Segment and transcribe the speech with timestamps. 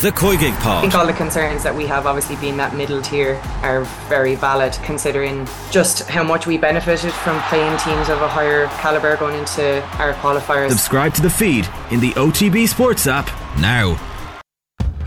[0.00, 0.80] The COYGIG I Pod.
[0.82, 4.72] think all the concerns that we have, obviously being that middle tier, are very valid
[4.84, 9.82] considering just how much we benefited from playing teams of a higher calibre going into
[9.98, 10.70] our qualifiers.
[10.70, 13.26] Subscribe to the feed in the OTB Sports app
[13.58, 13.98] now.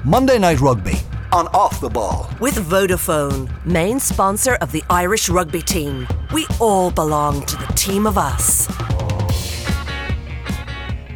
[0.03, 0.95] Monday Night Rugby
[1.31, 2.29] on Off the Ball.
[2.41, 6.05] With Vodafone, main sponsor of the Irish rugby team.
[6.33, 8.67] We all belong to the team of us.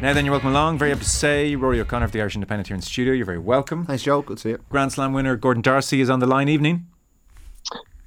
[0.06, 0.78] Now then, you're welcome along.
[0.78, 3.12] Very happy to say Rory O'Connor of the Irish Independent here in studio.
[3.12, 3.86] You're very welcome.
[3.86, 4.22] Thanks, Joe.
[4.22, 4.60] Good to see you.
[4.68, 6.48] Grand Slam winner Gordon D'Arcy is on the line.
[6.48, 6.86] Evening.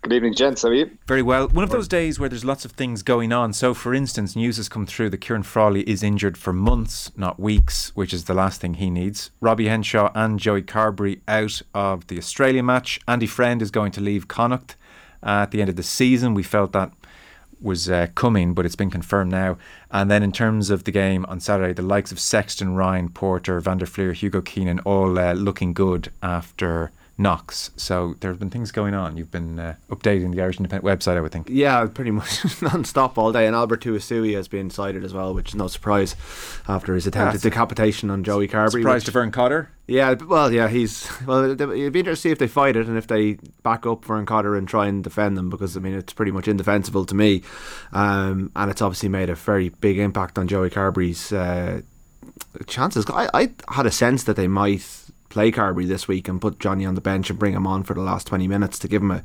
[0.04, 0.62] Good evening, gents.
[0.62, 0.98] How are you?
[1.07, 1.49] Very well.
[1.49, 3.52] One of those days where there's lots of things going on.
[3.52, 7.38] So, for instance, news has come through that Kieran Frawley is injured for months, not
[7.38, 9.31] weeks, which is the last thing he needs.
[9.41, 13.02] Robbie Henshaw and Joey Carbery out of the Australia match.
[13.09, 14.77] Andy Friend is going to leave Connacht
[15.21, 16.34] uh, at the end of the season.
[16.34, 16.93] We felt that
[17.62, 19.58] was uh, coming, but it's been confirmed now.
[19.91, 23.59] And then in terms of the game on Saturday, the likes of Sexton, Ryan, Porter,
[23.59, 27.70] Van der Flier, Hugo Keenan, all uh, looking good after knocks.
[27.76, 29.18] So there have been things going on.
[29.18, 31.49] You've been uh, updating the Irish Independent website, I would think.
[31.52, 33.46] Yeah, pretty much non-stop all day.
[33.46, 36.16] And Albert Tuisue has been cited as well, which is no surprise
[36.68, 38.71] after his attempted Yeah, decapitation on Joey Carbery.
[38.80, 39.70] Surprised which- to Vern Cotter.
[39.85, 41.43] Yeah, well, yeah, he's well.
[41.46, 44.24] It'd be interesting to see if they fight it and if they back up Vern
[44.27, 47.41] Cotter and try and defend them because I mean it's pretty much indefensible to me,
[47.91, 51.82] um, and it's obviously made a very big impact on Joey Carbery's uh,
[52.68, 53.04] chances.
[53.10, 54.86] I, I had a sense that they might
[55.30, 57.94] play Carbery this week and put Johnny on the bench and bring him on for
[57.94, 59.24] the last twenty minutes to give him a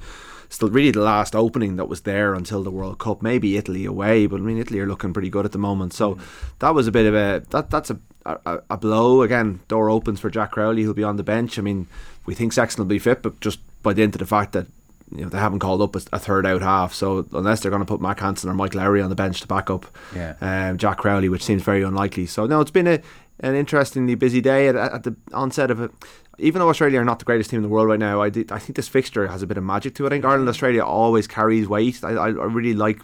[0.51, 3.23] still really the last opening that was there until the World Cup.
[3.23, 5.93] Maybe Italy away, but I mean Italy are looking pretty good at the moment.
[5.95, 6.19] So
[6.61, 9.61] that was a bit of a that that's a a, a blow again.
[9.69, 11.59] Door opens for Jack Crowley, who'll be on the bench.
[11.59, 11.87] I mean,
[12.25, 14.67] we think Sexton will be fit, but just by the end of the fact that
[15.15, 17.83] you know they haven't called up a, a third out half, so unless they're going
[17.83, 19.85] to put Mack Hansen or Mike Lowry on the bench to back up
[20.17, 20.35] Yeah.
[20.41, 22.25] um, Jack Crowley, which seems very unlikely.
[22.27, 23.01] So no, it's been a
[23.41, 25.91] an interestingly busy day at, at the onset of it.
[26.39, 28.51] Even though Australia are not the greatest team in the world right now, I, did,
[28.51, 30.09] I think this fixture has a bit of magic to it.
[30.09, 32.03] I think Ireland Australia always carries weight.
[32.03, 33.01] I, I, I really like.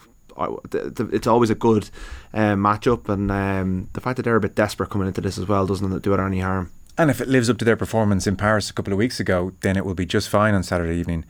[0.71, 1.91] The, it's always a good
[2.33, 5.47] um, matchup, and um, the fact that they're a bit desperate coming into this as
[5.47, 6.71] well doesn't do it any harm.
[6.97, 9.53] And if it lives up to their performance in Paris a couple of weeks ago,
[9.61, 11.25] then it will be just fine on Saturday evening.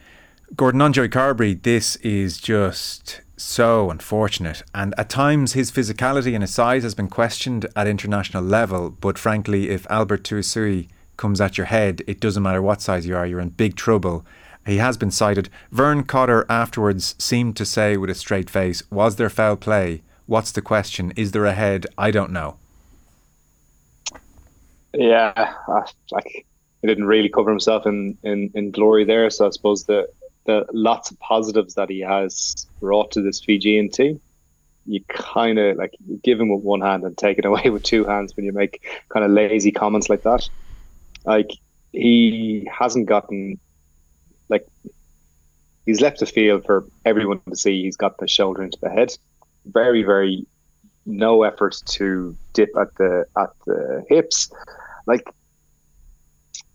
[0.57, 4.63] Gordon on Joey Carbery, this is just so unfortunate.
[4.75, 8.91] And at times his physicality and his size has been questioned at international level.
[8.91, 13.17] But frankly, if Albert Tuisue comes at your head, it doesn't matter what size you
[13.17, 14.27] are, you're in big trouble.
[14.67, 15.49] He has been cited.
[15.71, 20.03] Vern Cotter afterwards seemed to say with a straight face, Was there foul play?
[20.27, 21.13] What's the question?
[21.17, 21.87] Is there a head?
[21.97, 22.57] I don't know.
[24.93, 25.55] Yeah,
[26.11, 29.31] like he didn't really cover himself in, in, in glory there.
[29.31, 30.09] So I suppose the
[30.47, 34.21] the lots of positives that he has brought to this Fijian team,
[34.87, 38.05] you kind of like give him with one hand and take it away with two
[38.05, 40.49] hands when you make kind of lazy comments like that.
[41.25, 41.51] Like
[41.93, 43.59] he hasn't gotten
[44.49, 44.67] like
[45.87, 47.83] he's left the field for everyone to see.
[47.83, 49.17] He's got the shoulder into the head.
[49.67, 50.47] Very, very
[51.07, 54.51] no effort to dip at the at the hips.
[55.07, 55.25] Like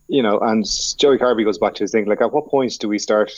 [0.08, 0.66] you know, and
[0.98, 2.06] Joey Carbery goes back to his thing.
[2.06, 3.32] Like, at what point do we start?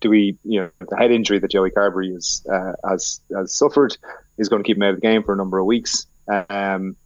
[0.00, 3.96] Do we, you know, the head injury that Joey Carbery is uh, has has suffered
[4.38, 6.06] is going to keep him out of the game for a number of weeks.
[6.48, 6.96] Um,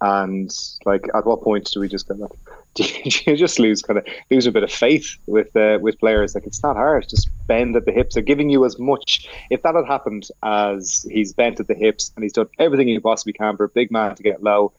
[0.00, 0.50] and
[0.84, 2.32] like, at what point do we just kind of
[2.74, 2.84] do
[3.26, 6.34] you just lose kind of lose a bit of faith with uh, with players?
[6.34, 7.08] Like, it's not hard.
[7.08, 8.14] Just bend at the hips.
[8.14, 9.28] They're giving you as much.
[9.50, 12.98] If that had happened as he's bent at the hips and he's done everything he
[13.00, 14.72] possibly can for a big man to get low,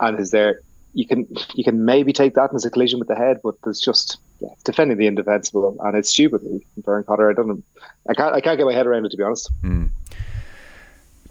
[0.00, 0.60] and is there
[0.96, 3.80] you can you can maybe take that as a collision with the head, but there's
[3.80, 6.40] just yeah, it's defending the indefensible, and it's stupid.
[6.78, 7.62] Vern Cotter, I don't
[8.08, 9.50] I can't I can't get my head around it to be honest.
[9.60, 9.86] Hmm.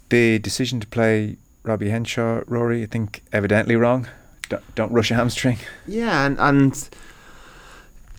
[0.10, 4.08] The decision to play Robbie Henshaw, Rory, I think evidently wrong.
[4.50, 5.58] Don't, don't rush a hamstring.
[5.88, 6.90] Yeah, and and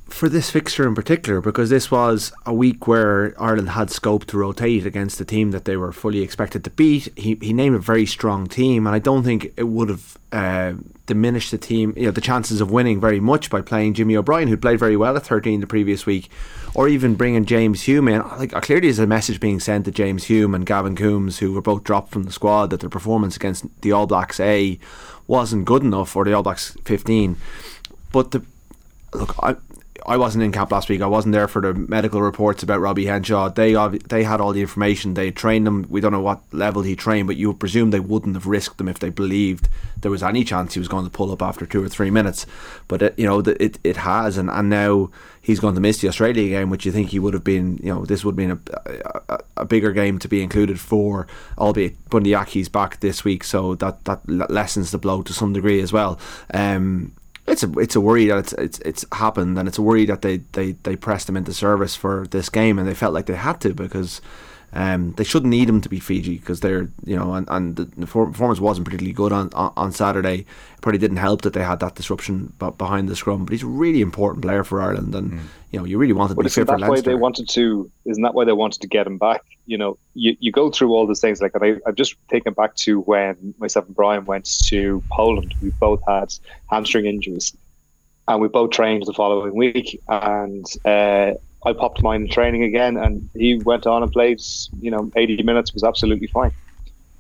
[0.09, 4.39] for this fixture in particular, because this was a week where Ireland had scope to
[4.39, 7.13] rotate against a team that they were fully expected to beat.
[7.17, 10.75] He he named a very strong team, and I don't think it would have uh,
[11.07, 14.49] diminished the team, you know, the chances of winning very much by playing Jimmy O'Brien,
[14.49, 16.31] who played very well at 13 the previous week,
[16.75, 18.23] or even bringing James Hume in.
[18.23, 21.53] Like uh, clearly, there's a message being sent to James Hume and Gavin Coombs, who
[21.53, 24.79] were both dropped from the squad, that their performance against the All Blacks A
[25.27, 27.37] wasn't good enough, or the All Blacks 15.
[28.13, 28.43] But the
[29.13, 29.57] look, I
[30.07, 31.01] I wasn't in camp last week.
[31.03, 33.49] I wasn't there for the medical reports about Robbie Henshaw.
[33.49, 33.75] They
[34.09, 35.15] they had all the information.
[35.15, 35.85] They trained him.
[35.89, 38.81] We don't know what level he trained, but you would presume they wouldn't have risked
[38.81, 39.69] him if they believed
[40.01, 42.47] there was any chance he was going to pull up after two or three minutes.
[42.87, 45.11] But it, you know, it it has, and, and now
[45.43, 47.79] he's going to miss the Australia game, which you think he would have been.
[47.83, 51.27] You know, this would have been a, a, a bigger game to be included for,
[51.59, 55.81] albeit Bundee Aki's back this week, so that that lessens the blow to some degree
[55.81, 56.21] as well.
[56.55, 57.13] Um,
[57.47, 60.23] it's a it's a worry that it's it's it's happened, and it's a worry that
[60.23, 63.37] they they they pressed him into service for this game, and they felt like they
[63.37, 64.21] had to because.
[64.77, 67.87] Um, they shouldn't need him to be Fiji because they're, you know, and, and the
[68.07, 70.41] performance wasn't particularly good on, on, on Saturday.
[70.41, 73.67] It probably didn't help that they had that disruption behind the scrum, but he's a
[73.67, 75.41] really important player for Ireland, and mm.
[75.71, 76.91] you know, you really wanted to be fit for Leinster.
[76.91, 77.91] why they wanted to?
[78.05, 79.41] Isn't that why they wanted to get him back?
[79.65, 82.75] You know, you, you go through all these things like I, I've just taken back
[82.77, 85.55] to when myself and Brian went to Poland.
[85.63, 86.35] We both had
[86.69, 87.57] hamstring injuries,
[88.29, 90.67] and we both trained the following week, and.
[90.85, 91.33] Uh,
[91.67, 94.41] I popped mine in training again, and he went on and played.
[94.81, 96.53] You know, 80 minutes was absolutely fine.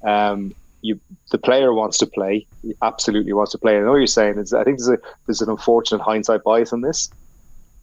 [0.04, 1.00] Um, you,
[1.32, 2.46] the player wants to play.
[2.62, 3.76] He absolutely wants to play.
[3.76, 4.38] I know what you're saying.
[4.38, 7.10] is, I think there's, a, there's an unfortunate hindsight bias on this.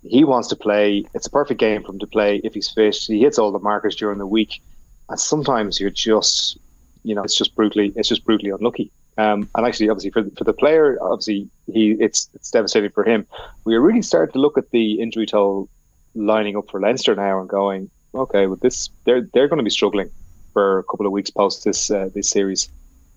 [0.04, 1.06] He wants to play.
[1.14, 2.96] It's a perfect game for him to play if he's fit.
[2.96, 4.62] He hits all the markers during the week,
[5.10, 6.58] and sometimes you're just,
[7.04, 8.90] you know, it's just brutally, it's just brutally unlucky.
[9.18, 13.04] Um, and actually, obviously, for the, for the player, obviously, he it's it's devastating for
[13.04, 13.28] him.
[13.64, 15.70] We are really starting to look at the injury toll
[16.16, 19.70] lining up for Leinster now and going, okay, well this they're they're going to be
[19.70, 20.10] struggling
[20.54, 22.70] for a couple of weeks post this uh, this series.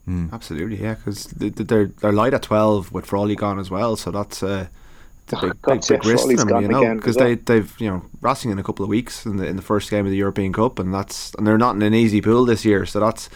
[0.09, 0.33] Mm.
[0.33, 4.43] Absolutely, yeah, because they're they're light at twelve with Frawley gone as well, so that's.
[4.43, 4.67] Uh,
[5.33, 8.53] a big, big, big risk to them, you know, because they they've you know Racing
[8.53, 10.79] in a couple of weeks in the in the first game of the European Cup,
[10.79, 13.29] and that's and they're not in an easy pool this year, so that's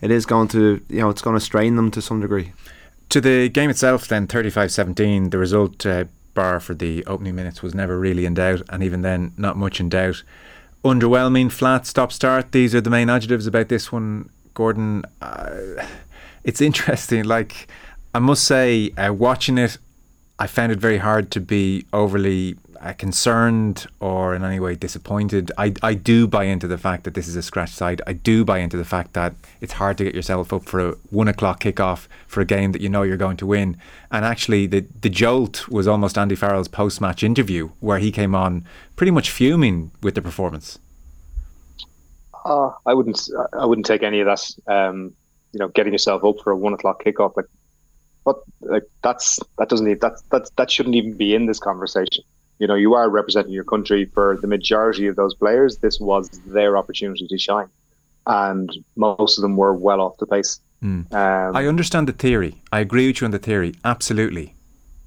[0.00, 2.52] it is going to you know it's going to strain them to some degree.
[3.10, 7.74] To the game itself, then 35-17, the result uh, bar for the opening minutes was
[7.74, 10.22] never really in doubt, and even then, not much in doubt.
[10.84, 12.52] Underwhelming, flat, stop start.
[12.52, 15.04] These are the main adjectives about this one, Gordon.
[15.22, 15.86] Uh,
[16.44, 17.24] it's interesting.
[17.24, 17.68] Like,
[18.14, 19.78] I must say, uh, watching it,
[20.38, 25.50] I found it very hard to be overly uh, concerned or in any way disappointed.
[25.56, 28.02] I, I do buy into the fact that this is a scratch side.
[28.06, 30.90] I do buy into the fact that it's hard to get yourself up for a
[31.08, 33.78] one o'clock kickoff for a game that you know you're going to win.
[34.10, 38.34] And actually, the the jolt was almost Andy Farrell's post match interview where he came
[38.34, 38.66] on
[38.96, 40.78] pretty much fuming with the performance.
[42.44, 43.18] Uh, I wouldn't.
[43.58, 44.54] I wouldn't take any of that.
[44.70, 45.14] Um,
[45.52, 47.46] you know, getting yourself up for a one o'clock kickoff, like,
[48.24, 48.42] what?
[48.60, 52.24] Like that's that doesn't need that that that shouldn't even be in this conversation
[52.58, 55.78] you know, you are representing your country for the majority of those players.
[55.78, 57.68] This was their opportunity to shine,
[58.26, 60.60] and most of them were well off the pace.
[60.82, 61.12] Mm.
[61.12, 62.62] Um, I understand the theory.
[62.70, 63.74] I agree with you on the theory.
[63.84, 64.54] Absolutely,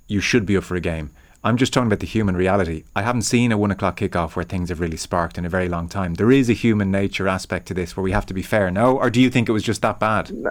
[0.07, 1.11] you should be up for a game.
[1.43, 2.83] I'm just talking about the human reality.
[2.95, 5.69] I haven't seen a one o'clock kickoff where things have really sparked in a very
[5.69, 6.15] long time.
[6.15, 8.69] There is a human nature aspect to this where we have to be fair.
[8.71, 10.31] No, or do you think it was just that bad?
[10.31, 10.49] No,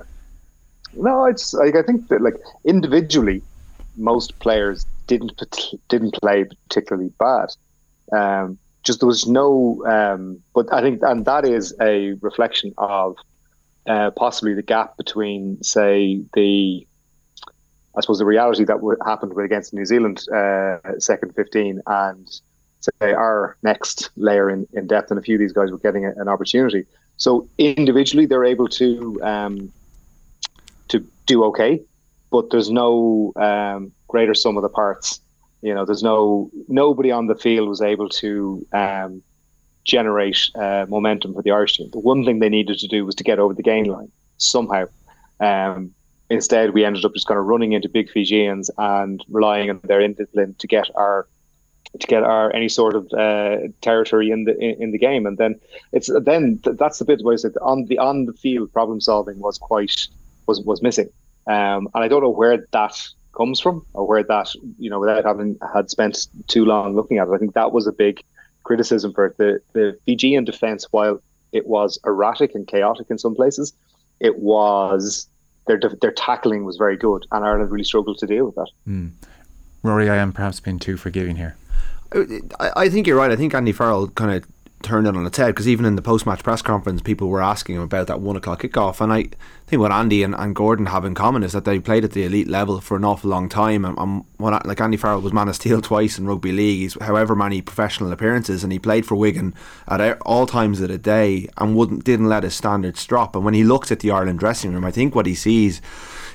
[0.94, 3.42] no it's like I think that like individually,
[3.96, 5.42] most players didn't
[5.88, 7.48] didn't play particularly bad.
[8.12, 13.16] Um, just there was no, um, but I think, and that is a reflection of
[13.88, 16.86] uh, possibly the gap between, say, the,
[17.96, 22.28] I suppose, the reality that happened with against New Zealand uh, second fifteen and
[22.80, 26.04] say our next layer in, in depth, and a few of these guys were getting
[26.06, 26.84] a, an opportunity.
[27.16, 29.72] So individually, they're able to um,
[30.88, 31.80] to do okay,
[32.30, 35.20] but there's no um, greater sum of the parts.
[35.62, 39.22] You know, there's no nobody on the field was able to um,
[39.84, 41.90] generate uh, momentum for the Irish team.
[41.90, 44.86] The one thing they needed to do was to get over the gain line somehow.
[45.40, 45.92] Um,
[46.28, 50.06] instead, we ended up just kind of running into big Fijians and relying on their
[50.06, 51.26] discipline to get our
[51.98, 55.24] to get our any sort of uh, territory in the in, in, the game.
[55.24, 55.58] And then
[55.92, 59.00] it's then th- that's the bit where I said on the on the field problem
[59.00, 60.08] solving was quite
[60.46, 61.08] was was missing.
[61.46, 65.24] Um, and I don't know where that comes from or where that, you know, without
[65.24, 67.32] having had spent too long looking at it.
[67.32, 68.22] I think that was a big
[68.64, 69.36] criticism for it.
[69.36, 71.20] The, the Fijian defence, while
[71.52, 73.72] it was erratic and chaotic in some places,
[74.20, 75.28] it was
[75.66, 78.70] their their tackling was very good, and Ireland really struggled to deal with that.
[78.88, 79.10] Mm.
[79.82, 81.56] Rory, I am perhaps being too forgiving here.
[82.58, 83.30] I, I think you're right.
[83.30, 84.44] I think Andy Farrell kind of
[84.86, 87.42] turned it on its head because even in the post match press conference, people were
[87.42, 89.00] asking him about that one o'clock kickoff.
[89.00, 89.24] And I
[89.66, 92.24] think what Andy and, and Gordon have in common is that they played at the
[92.24, 93.84] elite level for an awful long time.
[93.84, 97.00] And, and when, like Andy Farrell was man of steel twice in rugby league, he's
[97.02, 99.54] however many professional appearances, and he played for Wigan
[99.88, 103.34] at all times of the day and wouldn't didn't let his standards drop.
[103.34, 105.82] And when he looks at the Ireland dressing room, I think what he sees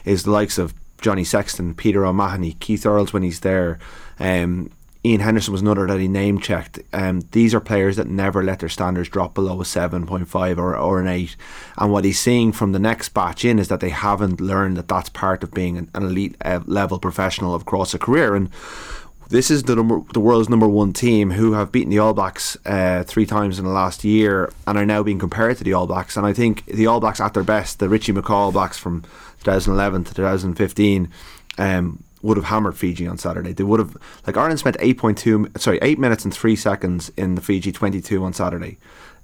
[0.06, 3.80] is the likes of Johnny Sexton, Peter O'Mahony, Keith Earls when he's there.
[4.20, 4.70] Um,
[5.04, 6.80] Ian Henderson was another that he name checked.
[6.94, 11.00] Um, these are players that never let their standards drop below a 7.5 or, or
[11.00, 11.36] an 8.
[11.80, 14.88] And what he's seeing from the next batch in is that they haven't learned that
[14.88, 18.36] that's part of being an, elite uh, level professional across a career.
[18.36, 18.52] And
[19.30, 22.56] this is the number, the world's number one team who have beaten the All Blacks
[22.68, 25.88] uh, three times in the last year and are now being compared to the All
[25.88, 26.16] Blacks.
[26.16, 29.02] And I think the All Blacks at their best, the Richie McCaw All Blacks from
[29.40, 31.10] 2011 to 2015,
[31.58, 33.54] um, would have hammered Fiji on Saturday.
[33.54, 33.98] They would have
[34.28, 37.72] like Ireland spent eight point two sorry eight minutes and three seconds in the Fiji
[37.72, 38.78] twenty two on Saturday.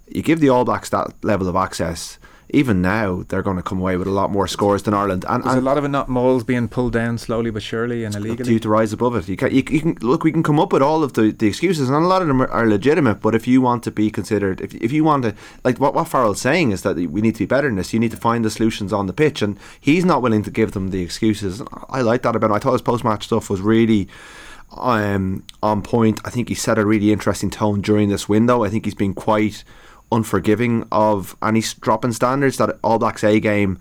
[0.08, 2.18] You give the All Blacks that level of access
[2.50, 5.26] even now they're going to come away with a lot more scores than Ireland.
[5.28, 8.06] And, There's and a lot of it not moles being pulled down slowly but surely
[8.06, 8.46] and illegally.
[8.46, 9.28] due to rise above it.
[9.28, 10.24] You can, you, you, can look.
[10.24, 12.42] We can come up with all of the, the excuses, and a lot of them
[12.42, 13.16] are, are, legitimate.
[13.16, 16.08] But if you want to be considered, if, if you want to, like what what
[16.08, 17.94] Farrell's saying is that we need to be better than this.
[17.94, 20.72] You need to find the solutions on the pitch, and he's not willing to give
[20.72, 21.62] them the excuses.
[21.90, 22.56] I like that about him.
[22.56, 24.08] I thought his post match stuff was really.
[24.70, 26.20] Um, on point.
[26.26, 28.66] I think he set a really interesting tone during this window.
[28.66, 29.64] I think he's been quite
[30.12, 32.58] unforgiving of any dropping standards.
[32.58, 33.80] That All Blacks A game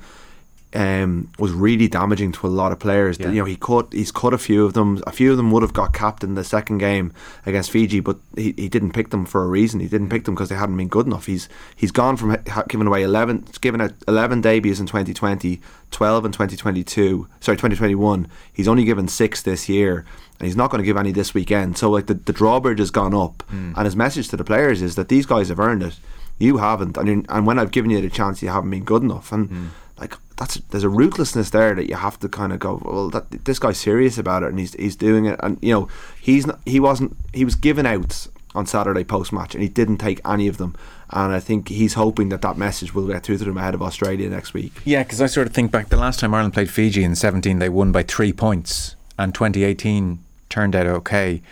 [0.74, 3.18] um, was really damaging to a lot of players.
[3.18, 3.28] Yeah.
[3.28, 5.02] You know, he cut he's cut a few of them.
[5.06, 7.12] A few of them would have got capped in the second game
[7.46, 9.80] against Fiji, but he, he didn't pick them for a reason.
[9.80, 11.26] He didn't pick them because they hadn't been good enough.
[11.26, 12.36] He's he's gone from
[12.68, 17.28] giving away eleven, given out eleven debuts in 2020, 12 in 2022.
[17.40, 18.28] Sorry, 2021.
[18.52, 20.04] He's only given six this year
[20.38, 21.78] and he's not going to give any this weekend.
[21.78, 23.74] So like the, the drawbridge has gone up, mm.
[23.74, 25.98] and his message to the players is that these guys have earned it.
[26.38, 29.32] You haven't, and and when I've given you the chance, you haven't been good enough.
[29.32, 29.68] And mm.
[29.98, 32.80] like that's there's a ruthlessness there that you have to kind of go.
[32.84, 35.40] Well, that this guy's serious about it, and he's he's doing it.
[35.42, 35.88] And you know,
[36.20, 39.98] he's not, he wasn't he was given out on Saturday post match, and he didn't
[39.98, 40.74] take any of them.
[41.10, 43.82] And I think he's hoping that that message will get through to them ahead of
[43.82, 44.72] Australia next week.
[44.84, 47.58] Yeah, because I sort of think back the last time Ireland played Fiji in 17,
[47.58, 51.42] they won by three points, and 2018 turned out okay.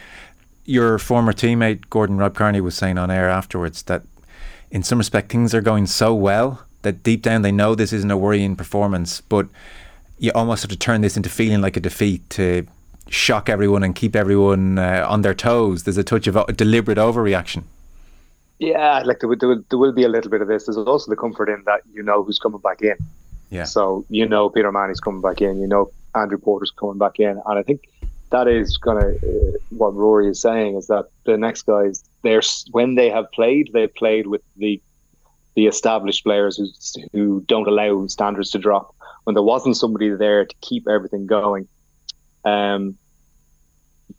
[0.64, 4.02] Your former teammate Gordon Rob Kearney was saying on air afterwards that
[4.74, 8.10] in some respect things are going so well that deep down they know this isn't
[8.10, 9.46] a worrying performance, but
[10.18, 12.66] you almost have to turn this into feeling like a defeat to
[13.08, 15.84] shock everyone and keep everyone uh, on their toes.
[15.84, 17.62] There's a touch of a deliberate overreaction.
[18.58, 20.66] Yeah, like there will, there, will, there will be a little bit of this.
[20.66, 22.96] There's also the comfort in that you know who's coming back in.
[23.50, 23.64] Yeah.
[23.64, 25.60] So you know Peter O'Mahony's coming back in.
[25.60, 27.88] You know Andrew Porter's coming back in, and I think
[28.34, 32.42] that is kind of uh, what Rory is saying is that the next guys, they're
[32.72, 34.82] when they have played, they've played with the
[35.54, 36.66] the established players who
[37.12, 38.92] who don't allow standards to drop.
[39.22, 41.68] When there wasn't somebody there to keep everything going,
[42.44, 42.96] um,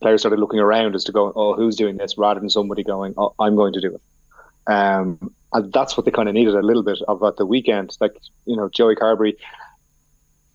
[0.01, 3.13] players started looking around as to go, oh, who's doing this, rather than somebody going,
[3.17, 4.72] oh, I'm going to do it.
[4.72, 7.98] Um, and that's what they kind of needed a little bit of at the weekend.
[8.00, 9.36] Like you know, Joey Carbery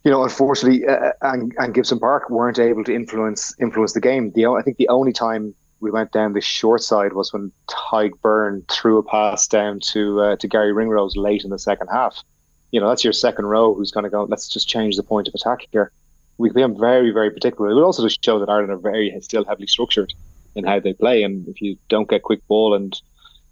[0.05, 4.33] you know, unfortunately, uh, and, and Gibson Park weren't able to influence influence the game.
[4.33, 8.13] The I think the only time we went down the short side was when Tadhg
[8.23, 12.23] Beirne threw a pass down to uh, to Garry Ringrose late in the second half.
[12.71, 14.25] You know, that's your second row who's going to go.
[14.25, 15.91] Let's just change the point of attack here.
[16.39, 17.71] We became very, very particular.
[17.71, 20.15] It would also just show that Ireland are very still heavily structured
[20.55, 21.23] in how they play.
[21.23, 22.99] And if you don't get quick ball and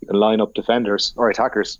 [0.00, 1.78] you can line up defenders or attackers,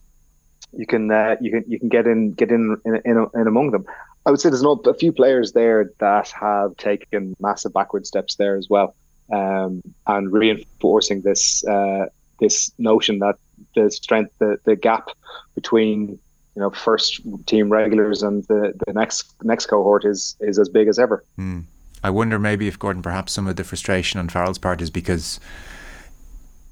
[0.73, 3.71] you can uh, you can you can get in get in in, in, in among
[3.71, 3.87] them.
[4.29, 8.35] I would say there's not a few players there that have taken massive backward steps
[8.35, 8.95] there as well,
[9.33, 12.09] um, and reinforcing this uh,
[12.39, 13.37] this notion that
[13.75, 15.09] the strength, the, the gap
[15.55, 20.69] between you know first team regulars and the, the next next cohort is is as
[20.69, 21.25] big as ever.
[21.39, 21.65] Mm.
[22.05, 25.41] I wonder maybe if Gordon, perhaps some of the frustration on Farrell's part is because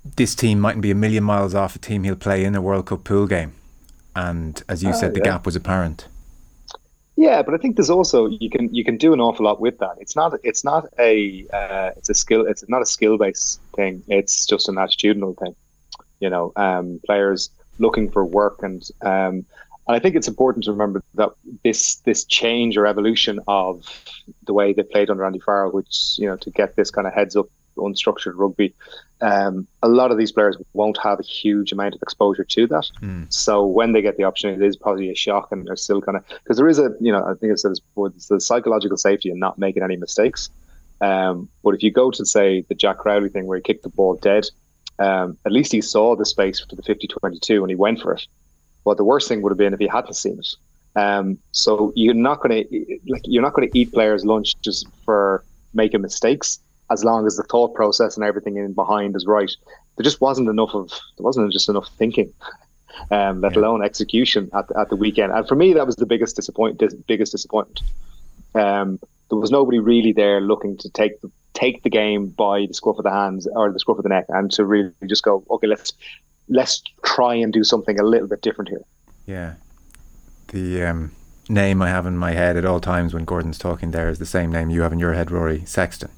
[0.04, 2.84] this team mightn't be a million miles off a team he'll play in a World
[2.84, 3.54] Cup pool game,
[4.14, 5.32] and as you uh, said, the yeah.
[5.32, 6.06] gap was apparent.
[7.16, 9.78] Yeah, but I think there's also you can you can do an awful lot with
[9.78, 9.96] that.
[9.99, 14.02] It's not it's not a uh, it's a skill it's not a skill based thing.
[14.08, 15.54] It's just an attitudinal thing.
[16.20, 19.46] You know, um, players looking for work and um,
[19.88, 21.30] and I think it's important to remember that
[21.64, 23.85] this this change or evolution of
[24.44, 27.14] the way they played under Andy Farrell, which you know to get this kind of
[27.14, 27.46] heads up
[27.76, 28.75] unstructured rugby,
[29.20, 32.90] um, a lot of these players won't have a huge amount of exposure to that.
[33.00, 33.32] Mm.
[33.32, 36.18] So when they get the opportunity, it is probably a shock, and they're still kind
[36.18, 38.40] of because there is a you know I think I said this before, it's the
[38.40, 40.50] psychological safety and not making any mistakes.
[41.00, 43.90] Um, but if you go to say the Jack Crowley thing where he kicked the
[43.90, 44.46] ball dead,
[44.99, 48.26] um, at least he saw the space for the 50-22 and he went for it.
[48.82, 50.54] But the worst thing would have been if he hadn't seen it.
[50.99, 54.87] Um, so you're not going to like you're not going to eat players' lunch just
[55.04, 55.44] for
[55.75, 56.58] making mistakes
[56.90, 59.50] as long as the thought process and everything in behind is right.
[59.97, 62.33] There just wasn't enough of there wasn't just enough thinking,
[63.11, 65.33] um, let alone execution at the, at the weekend.
[65.33, 67.83] And for me, that was the biggest disappoint biggest disappointment.
[68.55, 72.75] Um, there was nobody really there looking to take the, take the game by the
[72.75, 75.45] scruff of the hands or the scruff of the neck, and to really just go,
[75.50, 75.93] okay, let's
[76.49, 78.83] let's try and do something a little bit different here.
[79.26, 79.55] Yeah,
[80.49, 81.12] the um,
[81.49, 84.26] name I have in my head at all times when Gordon's talking there is the
[84.26, 86.11] same name you have in your head, Rory Sexton.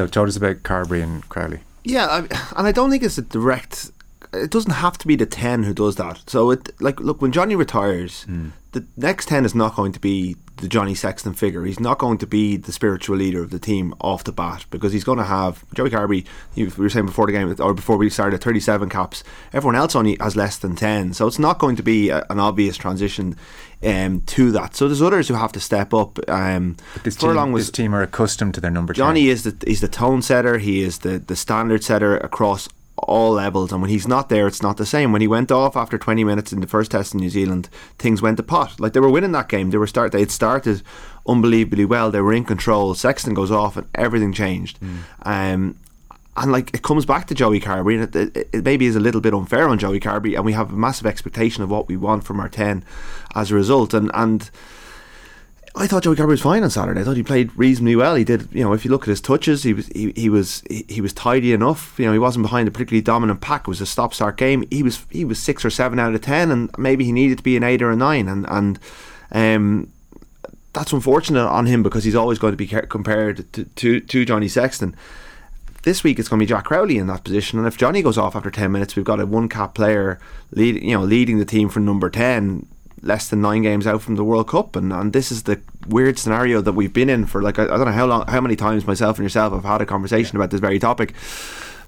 [0.00, 1.60] So told us about Carbery and Crowley.
[1.84, 2.18] Yeah, I,
[2.56, 3.90] and I don't think it's a direct.
[4.32, 6.22] It doesn't have to be the ten who does that.
[6.26, 8.52] So it like look when Johnny retires, mm.
[8.72, 11.64] the next 10 is not going to be the Johnny Sexton figure.
[11.64, 14.92] He's not going to be the spiritual leader of the team off the bat because
[14.92, 16.26] he's going to have Joey Carbery.
[16.54, 19.24] we were saying before the game or before we started, 37 caps.
[19.52, 22.38] Everyone else only has less than 10, so it's not going to be a, an
[22.38, 23.36] obvious transition
[23.82, 24.76] um, to that.
[24.76, 26.18] So there's others who have to step up.
[26.28, 28.92] Um, this team, was, this team are accustomed to their number.
[28.92, 29.30] Johnny 10.
[29.30, 30.58] is the he's the tone setter.
[30.58, 32.68] He is the the standard setter across
[33.04, 33.72] all levels.
[33.72, 35.12] And when he's not there, it's not the same.
[35.12, 38.22] When he went off after 20 minutes in the first test in New Zealand, things
[38.22, 38.78] went to pot.
[38.78, 39.70] Like they were winning that game.
[39.70, 40.12] They were start.
[40.12, 40.82] They had started
[41.26, 42.10] unbelievably well.
[42.10, 42.94] They were in control.
[42.94, 44.80] Sexton goes off, and everything changed.
[44.80, 44.96] Mm.
[45.22, 45.76] Um,
[46.36, 49.00] and like it comes back to Joey Carbery, and it, it, it, maybe is a
[49.00, 51.96] little bit unfair on Joey Carbery, and we have a massive expectation of what we
[51.96, 52.84] want from our ten
[53.34, 53.92] as a result.
[53.94, 54.50] And and
[55.76, 57.00] I thought Joey Carbery was fine on Saturday.
[57.00, 58.16] I thought he played reasonably well.
[58.16, 60.62] He did, you know, if you look at his touches, he was he, he was
[60.68, 61.96] he, he was tidy enough.
[61.96, 63.62] You know, he wasn't behind a particularly dominant pack.
[63.62, 64.64] It was a stop start game.
[64.70, 67.44] He was he was six or seven out of ten, and maybe he needed to
[67.44, 68.28] be an eight or a nine.
[68.28, 68.78] And and
[69.30, 69.92] um,
[70.72, 74.48] that's unfortunate on him because he's always going to be compared to to, to Johnny
[74.48, 74.96] Sexton.
[75.82, 78.18] This week it's going to be Jack Crowley in that position, and if Johnny goes
[78.18, 80.18] off after ten minutes, we've got a one cap player
[80.50, 82.66] lead, you know, leading the team from number ten
[83.02, 86.18] less than nine games out from the World Cup, and, and this is the weird
[86.18, 88.56] scenario that we've been in for like I, I don't know how long, how many
[88.56, 90.42] times myself and yourself have had a conversation yeah.
[90.42, 91.14] about this very topic.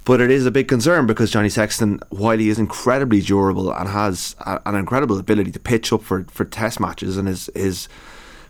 [0.04, 3.88] But it is a big concern because Johnny Sexton, while he is incredibly durable and
[3.88, 7.88] has a, an incredible ability to pitch up for, for test matches and his his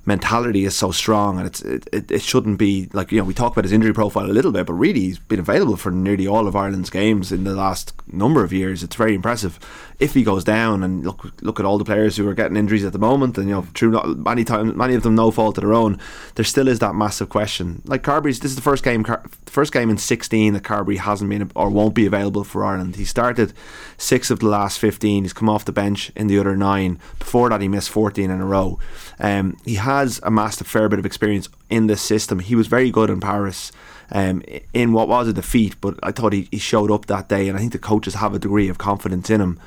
[0.05, 3.53] mentality is so strong, and it's it, it, shouldn't be like you know we talk
[3.53, 6.49] about his injury profile a little bit, but really he's been available for nearly all
[6.49, 8.83] of Ireland's games in the last number of years.
[8.83, 9.59] It's very impressive.
[10.01, 12.85] If he goes down, and look look at all the players who are getting injuries
[12.85, 15.59] at the moment, and you know, true, not many times many of them no fault
[15.59, 15.99] of their own.
[16.35, 17.83] There still is that massive question.
[17.85, 21.31] Like Carbery's, this is the first game, Car- first game in 16 that Carbery hasn't
[21.31, 22.97] been or won't be available for Ireland.
[22.97, 23.53] He started
[23.99, 25.25] six of the last 15.
[25.25, 26.99] He's come off the bench in the other nine.
[27.19, 28.79] Before that, he missed 14 in a row.
[29.21, 29.92] Um, he has
[30.23, 32.39] amassed a fair bit of experience in this system.
[32.39, 33.73] He was very good in Paris.
[34.15, 34.43] Um,
[34.75, 37.57] in what was a defeat, but I thought he, he showed up that day, and
[37.57, 39.59] I think the coaches have a degree of confidence in him.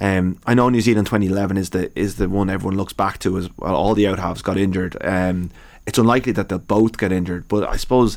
[0.00, 3.36] Um, I know New Zealand 2011 is the is the one everyone looks back to
[3.36, 4.96] as well, all the out halves got injured.
[5.02, 5.50] Um,
[5.86, 8.16] it's unlikely that they'll both get injured, but I suppose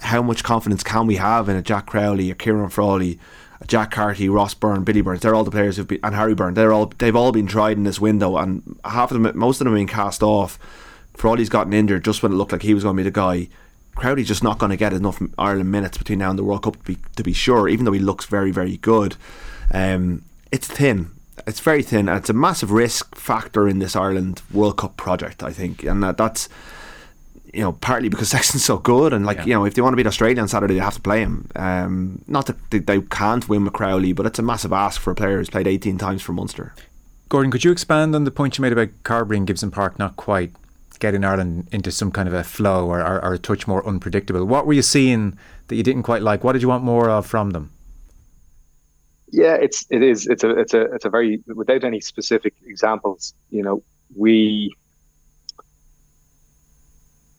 [0.00, 3.18] how much confidence can we have in a Jack Crowley, a Kieran Frawley,
[3.60, 6.34] a Jack Carty, Ross Byrne, Billy Burns, they're all the players who've been, and Harry
[6.34, 9.60] Byrne, they're all they've all been tried in this window, and half of them, most
[9.60, 10.58] of them, have been cast off.
[11.14, 13.48] Frawley's gotten injured just when it looked like he was going to be the guy.
[13.94, 16.76] Crowley's just not going to get enough Ireland minutes between now and the World Cup
[16.76, 19.16] to be, to be sure, even though he looks very, very good.
[19.70, 21.10] Um, it's thin.
[21.46, 25.42] It's very thin, and it's a massive risk factor in this Ireland World Cup project,
[25.42, 26.48] I think, and that, that's
[27.52, 29.44] you know, partly because Sexton's so good, and like yeah.
[29.44, 31.48] you know, if they want to beat Australia on Saturday, they have to play him.
[31.56, 35.10] Um, not that they, they, can't win with Crowley, but it's a massive ask for
[35.10, 36.74] a player who's played 18 times for Munster.
[37.28, 40.16] Gordon, could you expand on the point you made about Carbery and Gibson Park not
[40.16, 40.52] quite
[41.02, 44.46] getting Ireland into some kind of a flow or, or, or a touch more unpredictable?
[44.46, 45.36] What were you seeing
[45.66, 46.44] that you didn't quite like?
[46.44, 47.70] What did you want more of from them?
[49.32, 53.34] Yeah, it's it is it's a it's a it's a very without any specific examples.
[53.50, 53.82] You know,
[54.14, 54.74] we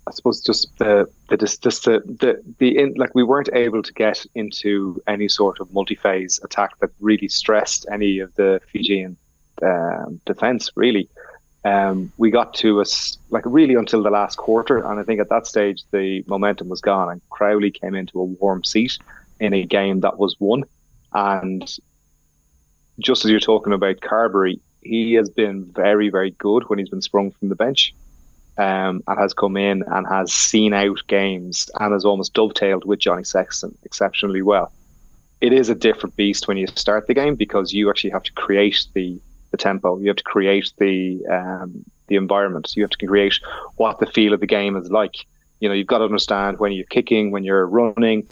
[0.07, 3.93] I suppose just the the just, the the, the in, like we weren't able to
[3.93, 9.15] get into any sort of multi-phase attack that really stressed any of the Fijian
[9.61, 10.71] um, defense.
[10.75, 11.07] Really,
[11.65, 15.29] um, we got to us like really until the last quarter, and I think at
[15.29, 18.97] that stage the momentum was gone, and Crowley came into a warm seat
[19.39, 20.63] in a game that was won,
[21.13, 21.77] and
[22.99, 27.01] just as you're talking about Carbery, he has been very very good when he's been
[27.01, 27.93] sprung from the bench
[28.57, 32.99] um, and has come in and has seen out games and has almost dovetailed with
[32.99, 34.71] Johnny Sexton exceptionally well.
[35.41, 38.31] It is a different beast when you start the game because you actually have to
[38.33, 39.19] create the,
[39.53, 39.97] the tempo.
[39.99, 42.75] You have to create the um, the environment.
[42.75, 43.39] You have to create
[43.77, 45.15] what the feel of the game is like.
[45.61, 48.27] You know, you've got to understand when you're kicking, when you're running.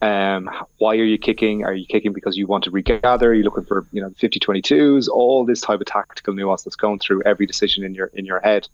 [0.00, 1.64] Um, why are you kicking?
[1.64, 3.26] Are you kicking because you want to regather?
[3.26, 5.08] You're you looking for you know 50-22s?
[5.08, 8.40] All this type of tactical nuance that's going through every decision in your in your
[8.40, 8.66] head.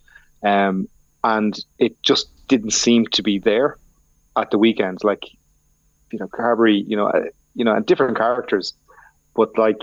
[0.42, 0.88] Um,
[1.24, 3.76] and it just didn't seem to be there
[4.36, 5.02] at the weekend.
[5.02, 5.24] Like,
[6.12, 8.72] you know, Carbery, you know, uh, you know, and different characters,
[9.34, 9.80] but like,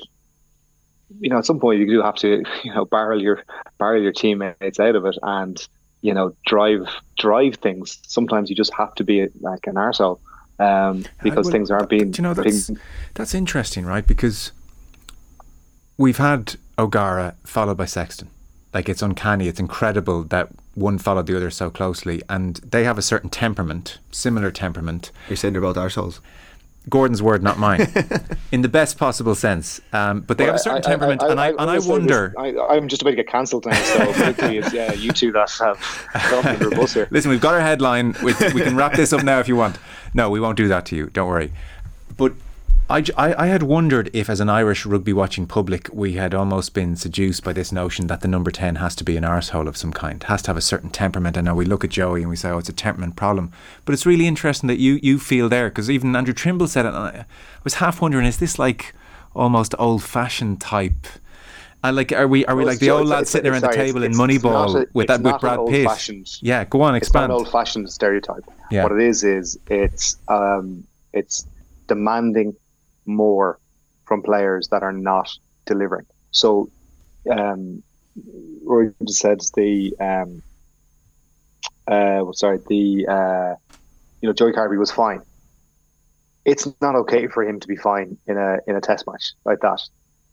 [1.19, 3.43] you know, at some point you do have to, you know, barrel your
[3.77, 5.67] barrel your teammates out of it and
[6.01, 6.87] you know drive
[7.17, 7.99] drive things.
[8.07, 10.19] Sometimes you just have to be like an arsehole
[10.59, 12.13] um, because well, things aren't being.
[12.13, 12.79] You know, that's being,
[13.13, 14.05] that's interesting, right?
[14.05, 14.51] Because
[15.97, 18.29] we've had O'Gara followed by Sexton
[18.75, 19.47] like it's uncanny.
[19.47, 23.99] It's incredible that one followed the other so closely, and they have a certain temperament,
[24.11, 25.11] similar temperament.
[25.29, 26.19] You're saying they're both arseholes.
[26.89, 27.87] Gordon's word, not mine,
[28.51, 29.81] in the best possible sense.
[29.91, 31.69] Um, but they Well, have a certain I- I- temperament, I- and I, I- and
[31.71, 32.33] I wonder.
[32.37, 35.49] I, I'm just about to get cancelled now, so hopefully it's yeah, you two that
[35.59, 37.07] have under a bus here.
[37.11, 38.15] Listen, we've got our headline.
[38.23, 39.77] We, we can wrap this up now if you want.
[40.13, 41.07] No, we won't do that to you.
[41.07, 41.51] Don't worry.
[42.17, 42.33] But
[42.87, 46.73] I, I- I had wondered if, as an Irish rugby watching public, we had almost
[46.73, 49.75] been seduced by this notion that the number 10 has to be an arsehole of
[49.75, 51.35] some kind, has to have a certain temperament.
[51.37, 53.51] I know we look at Joey and we say, oh, it's a temperament problem.
[53.85, 56.89] But it's really interesting that you, you feel there, because even Andrew Trimble said it.
[56.89, 57.25] And I I
[57.63, 58.93] was half wondering, is this like
[59.33, 61.07] almost old fashioned type?
[61.83, 63.83] I like, are we are we Well, like the old lads sitting around it's- the
[63.83, 66.39] table in Moneyball with that with Brad Pitt?
[66.43, 66.97] Yeah, go on, expand.
[66.97, 68.43] It's not an old-fashioned stereotype.
[68.69, 68.83] Yeah.
[68.83, 71.45] What it is is it's um, it's
[71.87, 72.55] demanding
[73.05, 73.59] more
[74.05, 75.29] from players that are not
[75.65, 76.05] delivering.
[76.31, 76.69] So,
[77.29, 77.83] um,
[78.63, 80.41] Roy just said the um,
[81.87, 83.55] uh, sorry the uh,
[84.21, 85.21] you know Joey Carbery was fine.
[86.45, 89.59] It's not okay for him to be fine in a in a test match like
[89.61, 89.81] that,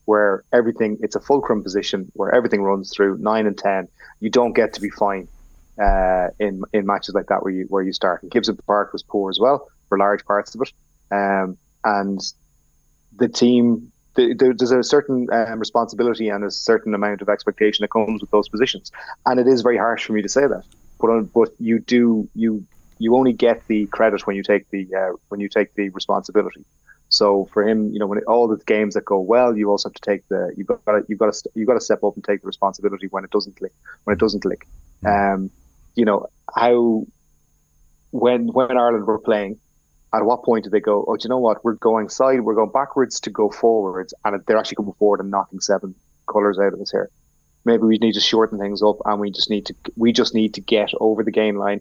[0.05, 3.89] where everything it's a fulcrum position where everything runs through nine and ten.
[4.21, 5.29] You don't get to be fine
[5.81, 8.23] uh, in in matches like that where you where you start.
[8.23, 10.73] And Gibson Park was poor as well for large parts of it,
[11.11, 12.21] um, and
[13.17, 13.93] the team.
[14.15, 18.49] There's a certain um, responsibility and a certain amount of expectation that comes with those
[18.49, 18.93] positions,
[19.25, 20.65] and it is very harsh for me to say that.
[21.01, 22.65] But but you do you
[22.99, 26.65] you only get the credit when you take the uh, when you take the responsibility.
[27.09, 29.89] So for him, you know, when it, all the games that go well, you also
[29.89, 32.15] have to take the you've got to, you've got to you've got to step up
[32.15, 33.73] and take the responsibility when it doesn't click
[34.05, 34.67] when it doesn't click.
[35.05, 35.51] Um,
[35.95, 37.07] you know how
[38.13, 39.59] when when Ireland were playing,
[40.15, 41.05] at what point do they go?
[41.09, 41.65] Oh, do you know what?
[41.65, 45.31] We're going side, we're going backwards to go forwards, and they're actually coming forward and
[45.31, 45.95] knocking seven
[46.31, 47.11] colours out of us here.
[47.65, 50.55] Maybe we need to shorten things up, and we just need to we just need
[50.55, 51.81] to get over the game line,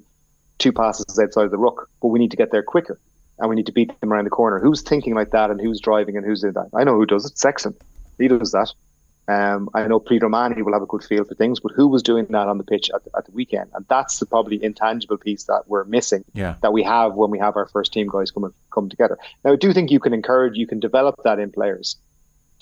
[0.59, 2.99] two passes outside of the ruck, but we need to get there quicker,
[3.39, 4.59] and we need to beat them around the corner.
[4.59, 6.69] Who's thinking like that, and who's driving, and who's in that?
[6.73, 7.37] I know who does it.
[7.37, 7.75] Sexton,
[8.17, 8.71] he does that.
[9.27, 12.01] Um, I know Peter Manny will have a good feel for things, but who was
[12.03, 13.69] doing that on the pitch at, at the weekend?
[13.73, 16.55] And that's the probably intangible piece that we're missing Yeah.
[16.61, 19.17] that we have when we have our first team guys come come together.
[19.45, 21.97] Now, I do think you can encourage, you can develop that in players.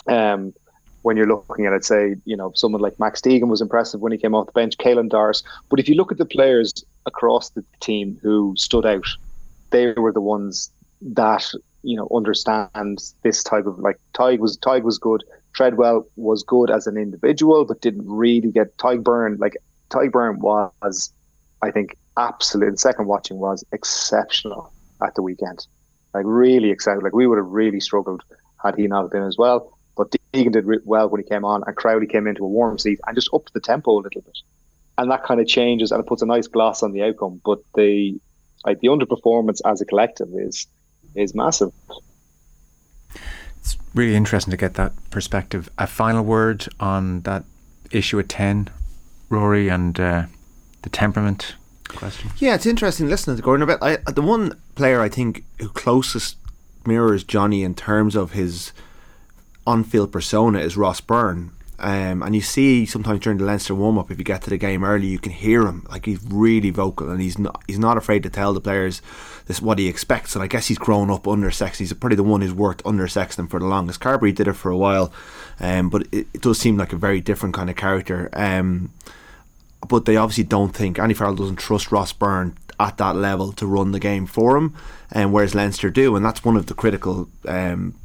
[0.08, 0.54] Um,
[1.02, 4.12] when you're looking at it, say, you know, someone like Max Deegan was impressive when
[4.12, 5.44] he came off the bench, Caelan Doris.
[5.70, 6.74] But if you look at the players
[7.06, 9.06] across the team who stood out,
[9.72, 10.70] they were the ones
[11.02, 11.46] that
[11.84, 15.24] you know understand this type of like Tadhg was Tadhg was good.
[15.54, 19.40] Treadwell was good as an individual, but didn't really get Tadhg Beirne.
[19.40, 19.58] Like
[19.90, 21.12] Tadhg Beirne was,
[21.62, 22.80] I think, absolute.
[22.80, 25.66] Second watching was exceptional at the weekend.
[26.14, 27.04] Like really excited.
[27.04, 28.24] Like we would have really struggled
[28.64, 29.72] had he not been as well.
[29.96, 32.78] But Deegan did re- well when he came on, and Crowley came into a warm
[32.78, 34.38] seat and just upped the tempo a little bit.
[34.98, 37.42] And that kind of changes and it puts a nice gloss on the outcome.
[37.44, 38.20] But the
[38.66, 40.68] like the underperformance as a collective is
[41.16, 41.72] is massive.
[43.60, 45.70] It's really interesting to get that perspective.
[45.78, 47.44] A final word on that
[47.92, 48.70] issue at 10,
[49.30, 50.26] Rory, and uh,
[50.82, 51.56] the temperament
[51.88, 52.32] question.
[52.38, 53.80] Yeah, it's interesting listening to Gordon a bit.
[53.82, 56.38] I, the one player I think who closest
[56.86, 58.72] mirrors Johnny in terms of his
[59.68, 61.52] on-field persona is Ross Byrne.
[61.80, 64.84] Um, and you see sometimes during the Leinster warm-up, if you get to the game
[64.84, 68.24] early, you can hear him like he's really vocal, and he's not he's not afraid
[68.24, 69.02] to tell the players
[69.46, 70.36] this what he expects.
[70.36, 71.86] And I guess he's grown up under Sexton.
[71.86, 74.02] He's probably the one who's worked under Sexton for the longest.
[74.02, 75.12] Carbery did it for a while,
[75.60, 78.30] um, but it, it does seem like a very different kind of character.
[78.34, 78.92] Um,
[79.88, 83.66] but they obviously don't think Andy Farrell doesn't trust Ross Byrne at that level to
[83.66, 84.76] run the game for him,
[85.12, 87.96] and whereas Leinster do, and that's one of the critical um,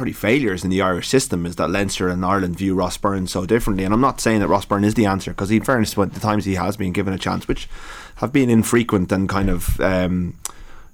[0.00, 3.44] probably failures in the Irish system is that Leinster and Ireland view Ross Byrne so
[3.44, 3.84] differently.
[3.84, 6.46] And I'm not saying that Ross Byrne is the answer because, in fairness, the times
[6.46, 7.68] he has been given a chance, which
[8.14, 9.78] have been infrequent and kind of.
[9.78, 10.38] Um,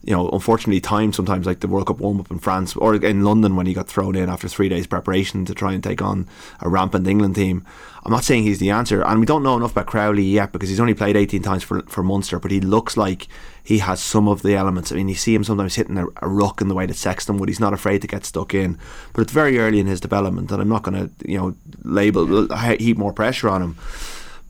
[0.06, 3.24] you know, unfortunately, time sometimes like the World Cup warm up in France or in
[3.24, 6.28] London when he got thrown in after three days preparation to try and take on
[6.60, 7.66] a rampant England team.
[8.04, 10.68] I'm not saying he's the answer, and we don't know enough about Crowley yet because
[10.68, 13.26] he's only played 18 times for for Munster, but he looks like
[13.64, 14.92] he has some of the elements.
[14.92, 17.38] I mean, you see him sometimes hitting a, a ruck in the way that Sexton
[17.38, 17.48] would.
[17.48, 18.78] He's not afraid to get stuck in,
[19.12, 22.52] but it's very early in his development, and I'm not going to you know label
[22.52, 23.76] uh, heap more pressure on him,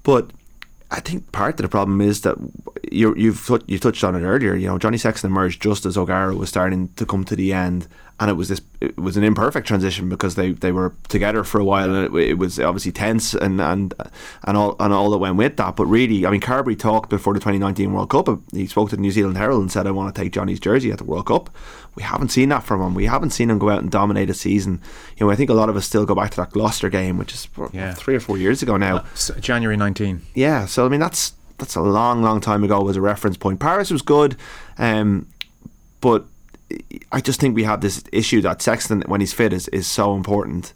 [0.03, 0.31] but.
[0.91, 2.37] I think part of the problem is that
[2.91, 4.55] you, you've you touched on it earlier.
[4.55, 7.89] You know, Johnny Sexton emerged just as O'Gara was starting to come to the end,
[8.19, 11.61] and it was this it was an imperfect transition because they, they were together for
[11.61, 13.93] a while, and it, it was obviously tense and and
[14.45, 15.77] and all and all that went with that.
[15.77, 18.29] But really, I mean, Carbery talked before the 2019 World Cup.
[18.53, 20.91] He spoke to the New Zealand Herald and said, "I want to take Johnny's jersey
[20.91, 21.51] at the World Cup."
[21.95, 22.95] We haven't seen that from him.
[22.95, 24.81] We haven't seen him go out and dominate a season.
[25.17, 27.17] You know, I think a lot of us still go back to that Gloucester game,
[27.19, 27.95] which is Yeah.
[27.95, 28.99] three or four years ago now.
[29.15, 30.21] S- January 19.
[30.35, 33.61] Yeah, so I mean that's that's a long, long time ago as a reference point.
[33.61, 34.37] Paris was good,
[34.77, 35.27] um,
[36.03, 36.27] but
[37.13, 40.15] I just think we have this issue that Sexton, when he's fit, is, is so
[40.15, 40.73] important.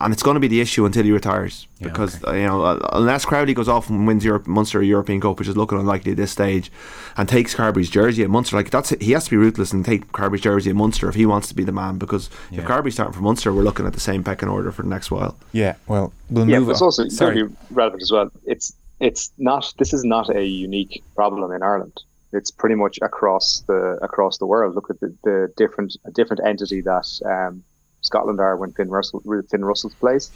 [0.00, 2.30] And it's going to be the issue until he retires Yeah, because okay.
[2.30, 5.40] uh, you know uh, unless Crowley goes off and wins Europe, Munster or European Cup,
[5.40, 6.70] which is looking unlikely at this stage,
[7.16, 10.12] and takes Carbery's jersey at Munster, like that's he has to be ruthless and take
[10.12, 11.98] Carbery's jersey at Munster if he wants to be the man.
[11.98, 12.60] Because Yeah.
[12.60, 15.10] if Carbery's starting for Munster, we're looking at the same pecking order for the next
[15.10, 15.36] while.
[15.50, 17.34] Yeah, well, we'll Yeah, move but it's also Sorry.
[17.34, 18.30] very relevant as well.
[18.46, 22.00] It's it's not this is not a unique problem in Ireland.
[22.32, 24.74] It's pretty much across the across the world.
[24.74, 27.62] Look at the, the different a different entity that um,
[28.02, 30.30] Scotland are when Finn Russell Finn Russell's plays.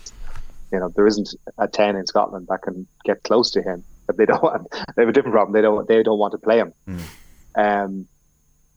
[0.73, 3.85] You know, there isn't a ten in Scotland that can get close to him.
[4.07, 4.43] But they don't.
[4.43, 5.53] Want, they have a different problem.
[5.53, 5.87] They don't.
[5.87, 6.73] They don't want to play him.
[7.55, 8.07] Um,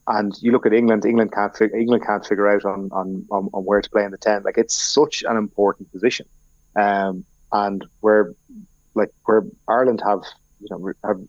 [0.08, 1.04] and you look at England.
[1.04, 1.56] England can't.
[1.56, 4.42] Fig- England can't figure out on, on, on, on where to play in the ten.
[4.42, 6.26] Like it's such an important position.
[6.76, 8.34] Um, and where
[8.94, 10.22] like where Ireland have
[10.60, 11.20] you know have,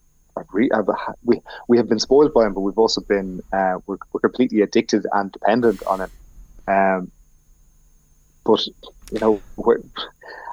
[0.52, 0.88] re, have
[1.24, 4.62] we we have been spoiled by him, but we've also been uh, we're, we're completely
[4.62, 6.12] addicted and dependent on it.
[6.68, 7.12] Um,
[8.44, 8.66] but
[9.12, 9.42] you know,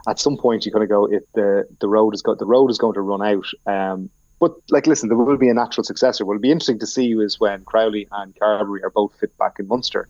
[0.08, 2.70] at some point you're going to go if the the road is go the road
[2.70, 3.46] is going to run out.
[3.66, 6.24] Um, but like, listen, there will be a natural successor.
[6.24, 9.68] What'll be interesting to see is when Crowley and Carbery are both fit back in
[9.68, 10.08] Munster.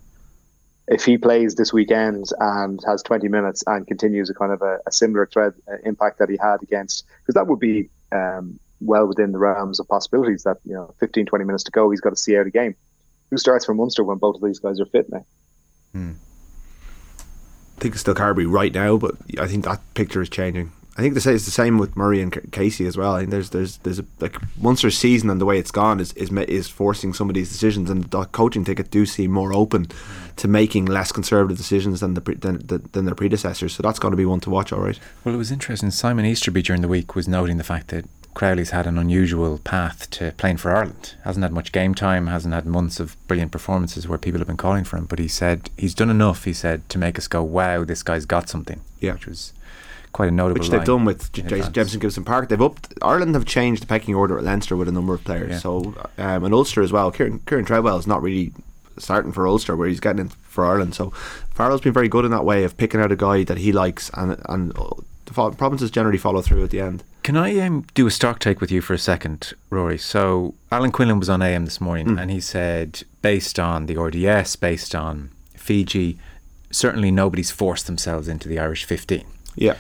[0.89, 4.81] If he plays this weekend and has 20 minutes and continues a kind of a,
[4.87, 9.07] a similar thread uh, impact that he had against, because that would be um, well
[9.07, 12.11] within the realms of possibilities that, you know, 15, 20 minutes to go, he's got
[12.11, 12.75] to see out a game.
[13.31, 15.25] Who starts for Munster when both of these guys are fit now?
[15.93, 16.13] Hmm.
[17.77, 20.73] I think it's still Carbery right now, but I think that picture is changing.
[20.97, 23.15] I think they it's the same with Murray and Casey as well.
[23.15, 26.13] I think there's there's there's a, like Munster's season and the way it's gone is
[26.13, 29.89] is is forcing some of these decisions, and the coaching ticket do seem more open
[30.37, 33.75] to making less conservative decisions than the than, than, than their predecessors.
[33.75, 34.73] So that's going to be one to watch.
[34.73, 34.99] All right.
[35.25, 35.91] Well, it was interesting.
[35.91, 40.11] Simon Easterby during the week was noting the fact that Crowley's had an unusual path
[40.11, 41.15] to playing for Ireland.
[41.25, 44.57] Hasn't had much game time, hasn't had months of brilliant performances where people have been
[44.57, 45.05] calling for him.
[45.07, 48.27] But he said he's done enough, he said, to make us go, wow, this guy's
[48.27, 48.81] got something.
[49.01, 49.13] Yeah.
[49.15, 49.53] Which was
[50.13, 52.49] quite a notable which they've done with J- in J- Jamison Gibson Park.
[52.49, 55.51] They've upped Ireland have changed the pecking order at Leinster with a number of players.
[55.53, 55.59] Yeah.
[55.59, 57.11] So um, and Ulster as well.
[57.11, 58.53] Kieran, Kieran Treadwell is not really
[58.99, 60.95] starting for Ulster where he's getting in for Ireland.
[60.95, 61.11] So
[61.55, 64.11] Farrell's been very good in that way of picking out a guy that he likes
[64.15, 64.91] and and uh,
[65.27, 67.03] the provinces generally follow through at the end.
[67.25, 69.97] Can I um, do a stock take with you for a second, Rory?
[69.97, 74.57] So Alan Quinlan was on AM this morning, and he said, based on the RDS,
[74.57, 76.19] based on Fiji,
[76.71, 79.25] certainly nobody's forced themselves into the Irish 15.
[79.57, 79.77] Yeah.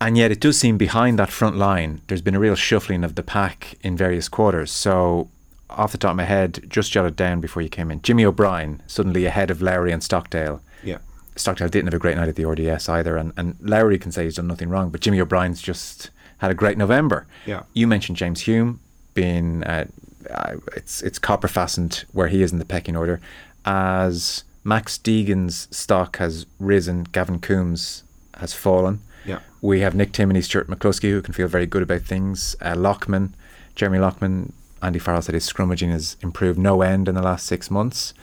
[0.00, 3.16] And yet, it does seem behind that front line, there's been a real shuffling of
[3.16, 4.70] the pack in various quarters.
[4.70, 5.28] So,
[5.70, 8.80] off the top of my head, just jotted down before you came in Jimmy O'Brien,
[8.86, 10.62] suddenly ahead of Lowry and Stockdale.
[10.84, 10.98] Yeah.
[11.34, 14.22] Stockdale didn't have a great night at the RDS either, and, and Lowry can say
[14.22, 17.26] he's done nothing wrong, but Jimmy O'Brien's just had a great November.
[17.46, 17.62] Yeah.
[17.72, 18.80] You mentioned James Hume
[19.14, 19.86] being uh,
[20.28, 23.20] uh, it's it's copper fastened where he is in the pecking order,
[23.64, 28.02] as Max Deegan's stock has risen, Gavin Coombs
[28.36, 29.00] has fallen.
[29.24, 29.40] Yeah.
[29.60, 32.56] We have Nick Timoney, Stuart McCloskey, who can feel very good about things.
[32.60, 33.34] Uh, Loughman,
[33.74, 37.70] Jeremy Loughman, Andy Farrell said his scrummaging has improved no end in the last six
[37.70, 38.14] months.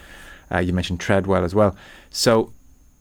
[0.52, 1.76] Uh, you mentioned Treadwell as well.
[2.10, 2.54] So,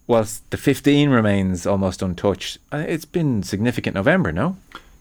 [0.07, 4.57] whilst the 15 remains almost untouched, uh, it's been significant November, no?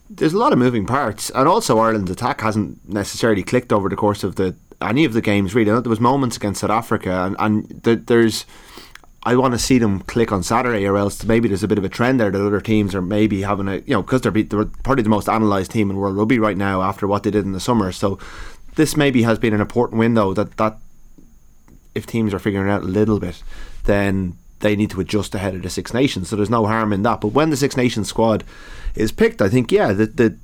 [0.09, 3.95] There's a lot of moving parts, and also Ireland's attack hasn't necessarily clicked over the
[3.95, 5.55] course of the any of the games.
[5.55, 8.45] Really, there was moments against South Africa, and and th- there's.
[9.27, 11.83] I want to see them click on Saturday, or else maybe there's a bit of
[11.83, 14.65] a trend there that other teams are maybe having a you know because they're, they're
[14.83, 17.51] probably the most analysed team in world rugby right now after what they did in
[17.51, 17.91] the summer.
[17.91, 18.19] So
[18.75, 20.77] this maybe has been an important window that that
[21.95, 23.41] if teams are figuring out a little bit,
[23.85, 26.27] then they need to adjust ahead of the Six Nations.
[26.27, 27.21] So there's no harm in that.
[27.21, 28.43] But when the Six Nations squad
[28.95, 30.37] is picked, I think yeah, the the,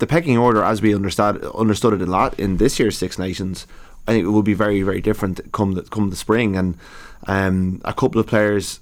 [0.00, 3.66] the pecking order as we understood understood it a lot in this year's Six Nations,
[4.06, 6.56] I think it will be very very different come the, come the spring.
[6.56, 6.76] And
[7.26, 8.80] um, a couple of players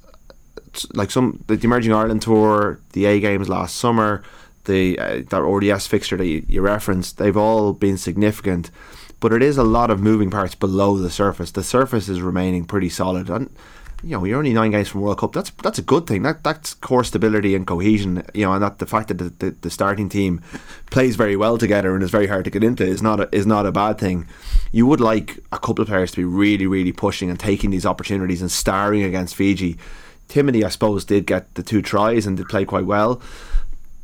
[0.95, 4.25] like some the emerging Ireland tour, the A games last summer,
[4.65, 8.73] the uh, that RDS fixture that you, you referenced, they've all been significant.
[9.21, 11.53] But it is a lot of moving parts below the surface.
[11.53, 13.49] The surface is remaining pretty solid, and
[14.03, 15.33] you know you're only nine games from World Cup.
[15.33, 16.23] That's that's a good thing.
[16.23, 18.25] That that's core stability and cohesion.
[18.35, 20.41] You know, and that the fact that the, the, the starting team
[20.91, 23.47] plays very well together and is very hard to get into is not a, is
[23.47, 24.27] not a bad thing.
[24.73, 27.87] You would like a couple of players to be really really pushing and taking these
[27.87, 29.79] opportunities and starring against Fiji.
[30.29, 33.21] Timoney, I suppose, did get the two tries and did play quite well.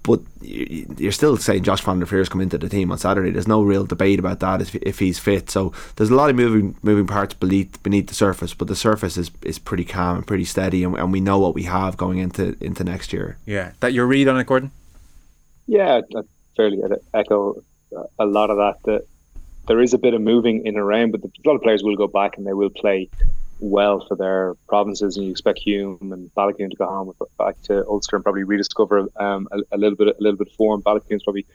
[0.09, 3.31] But you're still saying Josh Van der Flier's come into the team on Saturday.
[3.31, 5.51] There's no real debate about that if, if he's fit.
[5.51, 9.19] So there's a lot of moving moving parts beneath beneath the surface, but the surface
[9.19, 12.17] is, is pretty calm and pretty steady, and, and we know what we have going
[12.17, 13.37] into into next year.
[13.45, 13.73] Yeah.
[13.81, 14.71] That your read on it, Gordon?
[15.67, 16.21] Yeah, I
[16.57, 16.81] fairly
[17.13, 17.63] echo
[18.19, 18.77] a lot of that.
[18.85, 19.07] That
[19.67, 21.97] there is a bit of moving in and around, but a lot of players will
[21.97, 23.11] go back and they will play
[23.61, 27.87] well for their provinces, and you expect Hume and Baloucoune to go home back to
[27.87, 30.83] Ulster and probably rediscover um, a, a, little bit a little bit of form.
[30.83, 31.47] Baloucoune's probably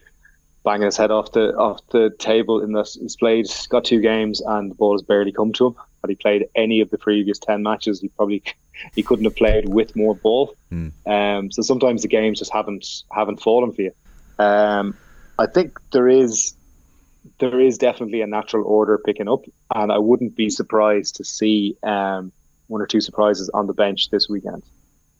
[0.63, 4.41] banging his head off the off the table in that he's played, got two games,
[4.41, 5.75] and the ball has barely come to him.
[6.01, 8.43] Had he played any of the previous ten matches, he probably
[8.95, 10.55] he couldn't have played with more ball.
[10.71, 10.91] Mm.
[11.05, 13.91] Um, so sometimes the games just haven't haven't fallen for you.
[14.39, 14.95] Um,
[15.39, 16.55] I think there is
[17.39, 21.77] there is definitely a natural order picking up, and I wouldn't be surprised to see
[21.83, 22.31] um,
[22.67, 24.63] one or two surprises on the bench this weekend.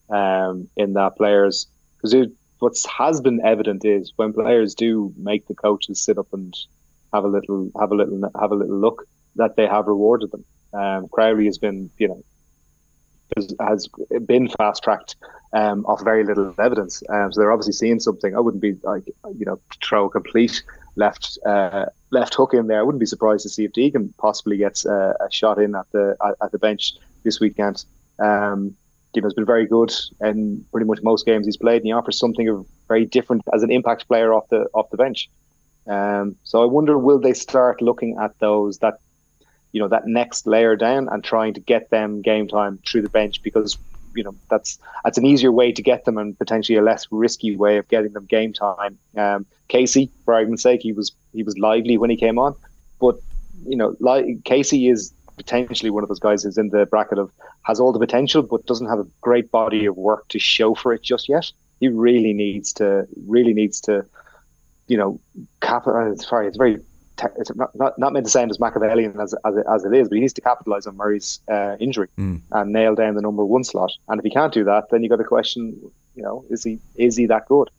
[0.10, 2.28] Um, in that players, because
[2.60, 6.56] what has been evident is when players do make the coaches sit up and
[7.14, 10.46] have a little, have a little, have a little look, that they have rewarded them.
[10.74, 12.24] Um, Crowley has been, you know,
[13.60, 13.90] has,
[14.26, 15.16] been fast tracked
[15.54, 17.02] um, off very little evidence.
[17.10, 18.36] Um, so they're obviously seeing something.
[18.36, 20.64] I wouldn't be like, you know, throw a complete
[20.96, 22.80] left uh, left hook in there.
[22.80, 25.90] I wouldn't be surprised to see if Deegan possibly gets a, a shot in at
[25.92, 27.86] the at, at, the bench this weekend.
[28.20, 28.76] Um,
[29.22, 32.50] has been very good in pretty much most games he's played, and he offers something
[32.50, 35.30] of very different as an impact player off the off the bench.
[35.86, 39.00] Um, so I wonder, will they start looking at those that
[39.72, 43.10] you know that next layer down and trying to get them game time through the
[43.10, 43.78] bench because
[44.16, 47.56] you know that's that's an easier way to get them and potentially a less risky
[47.56, 48.98] way of getting them game time.
[49.18, 52.56] Um, Casey, for argument's sake, he was he was lively when he came on,
[53.00, 53.18] but
[53.66, 57.32] you know, like Casey is potentially one of those guys who's in the bracket of
[57.64, 60.94] has all the potential but doesn't have a great body of work to show for
[60.94, 61.52] it just yet.
[61.80, 64.06] He really needs to really needs to,
[64.88, 65.20] you know,
[65.62, 65.88] cap.
[65.88, 66.80] Uh, sorry, it's very
[67.38, 70.10] it's not, not, not meant to sound as Machiavellian as, as, it, as it is,
[70.10, 72.42] but he needs to capitalise on Murray's uh, injury mm.
[72.52, 73.92] and nail down the number one slot.
[74.08, 76.80] And if he can't do that, then you've got to question, you know, is he
[76.96, 77.70] is he that good?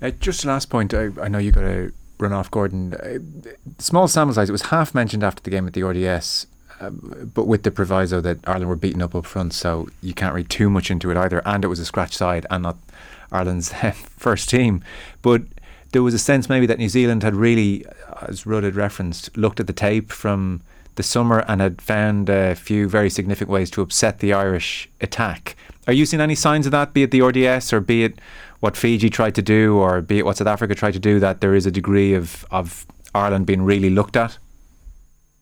[0.00, 0.92] Uh, just a last point.
[0.92, 2.94] I, I know you got to run off, Gordon.
[2.94, 3.18] Uh,
[3.78, 4.48] small sample size.
[4.48, 6.46] It was half mentioned after the game at the RDS.
[6.80, 10.34] Um, but with the proviso that Ireland were beaten up up front, so you can't
[10.34, 11.40] read too much into it either.
[11.46, 12.76] And it was a scratch side and not
[13.30, 13.72] Ireland's
[14.16, 14.82] first team.
[15.22, 15.42] But
[15.92, 17.84] there was a sense maybe that New Zealand had really,
[18.28, 20.62] as Rudd had referenced, looked at the tape from
[20.94, 25.56] the summer and had found a few very significant ways to upset the Irish attack.
[25.86, 28.20] Are you seeing any signs of that, be it the RDS or be it
[28.60, 31.40] what Fiji tried to do or be it what South Africa tried to do, that
[31.40, 34.38] there is a degree of, of Ireland being really looked at?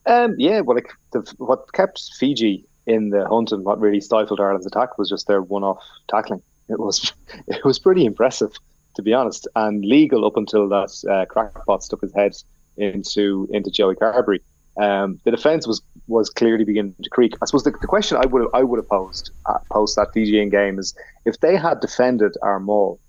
[0.07, 0.79] Um, yeah, well,
[1.13, 5.27] the, what kept Fiji in the hunt and what really stifled Ireland's attack was just
[5.27, 6.43] their one-off tackling.
[6.69, 7.13] It was
[7.49, 8.53] it was pretty impressive
[8.97, 12.37] to be honest, and legal up until that uh, crackpot stuck his head
[12.81, 14.41] into into Joey Carbery.
[14.81, 17.35] Um, the defence was was clearly beginning to creak.
[17.43, 20.13] I suppose the, the question I would have, I would have posed uh, post that
[20.13, 23.01] Fijian game is if they had defended our maul,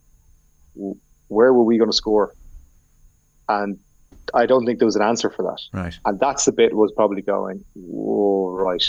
[1.28, 2.34] where were we going to score?
[3.48, 3.80] And
[4.34, 5.62] I don't think there was an answer for that.
[5.74, 5.98] Right.
[6.06, 8.84] And that's the bit was probably going, whoa, right.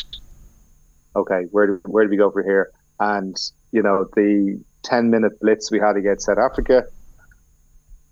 [1.15, 2.71] Okay, where do where do we go from here?
[3.01, 3.37] And
[3.71, 6.85] you know the 10 minute blitz we had against South Africa.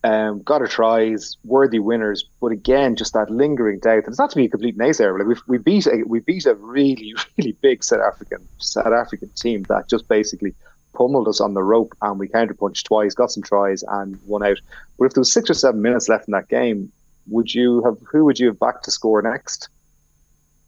[0.02, 4.04] Um, got our tries, worthy winners, but again, just that lingering doubt.
[4.04, 5.18] And it's not to be a complete naysayer.
[5.18, 9.28] Like we we beat a, we beat a really really big South African South African
[9.36, 10.54] team that just basically
[10.94, 14.58] pummeled us on the rope, and we counterpunched twice, got some tries, and won out.
[14.98, 16.90] But if there was six or seven minutes left in that game,
[17.28, 19.68] would you have who would you have back to score next?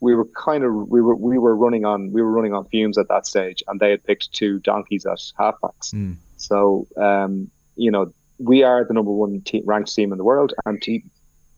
[0.03, 2.99] we were kind of we were we were running on we were running on fumes
[2.99, 5.95] at that stage, and they had picked two donkeys at halfbacks.
[5.95, 6.17] Mm.
[6.37, 8.13] So um, you know
[8.43, 11.05] we are the number one team, ranked team in the world, and te-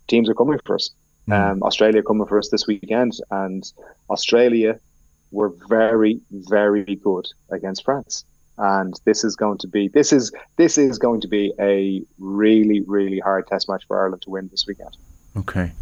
[0.07, 0.91] teams are coming for us.
[1.29, 1.53] Mm.
[1.53, 3.65] Um, Australia coming for us this weekend, and
[4.11, 4.79] Australia
[5.31, 8.25] were very very good against France.
[8.57, 12.83] And this is going to be this is this is going to be a really
[12.83, 14.97] really hard test match for Ireland to win this weekend.
[15.37, 15.73] Okay.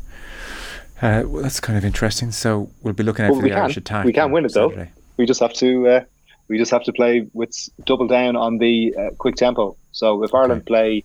[1.03, 2.31] Uh, well, that's kind of interesting.
[2.31, 4.05] So we'll be looking at well, for the Irish attack.
[4.05, 4.77] We can win it Saturday.
[4.77, 5.03] though.
[5.17, 5.88] We just have to.
[5.88, 6.05] Uh,
[6.48, 9.76] we just have to play with double down on the uh, quick tempo.
[9.92, 11.05] So if Ireland play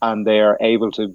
[0.00, 1.14] and they are able to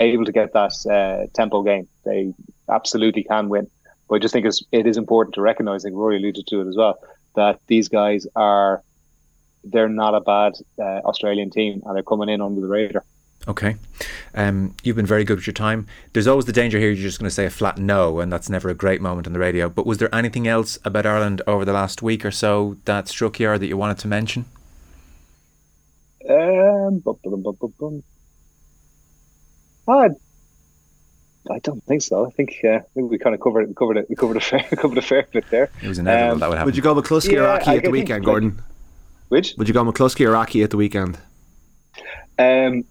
[0.00, 2.34] able to get that uh, tempo game, they
[2.68, 3.70] absolutely can win.
[4.08, 6.68] But I just think it's, it is important to recognise, and Rory alluded to it
[6.68, 6.98] as well,
[7.34, 8.82] that these guys are
[9.64, 13.04] they're not a bad uh, Australian team, and they're coming in under the radar.
[13.48, 13.76] Okay.
[14.34, 15.86] Um, you've been very good with your time.
[16.12, 18.50] There's always the danger here you're just going to say a flat no, and that's
[18.50, 19.68] never a great moment on the radio.
[19.68, 23.38] But was there anything else about Ireland over the last week or so that struck
[23.38, 24.46] you or that you wanted to mention?
[26.28, 28.02] Um, bum, bum, bum,
[29.88, 30.08] I,
[31.48, 32.26] I don't think so.
[32.26, 33.76] I think, uh, I think we kind of covered it.
[33.76, 34.06] Covered it.
[34.08, 35.70] We covered a fair, covered a fair bit there.
[35.80, 36.66] It was inevitable um, that would happen.
[36.66, 38.60] Would you go McCloskey yeah, or Aki at the weekend, Gordon?
[39.28, 39.54] Which?
[39.56, 41.18] Would you go McCloskey or Aki at the weekend?
[42.38, 42.84] Um,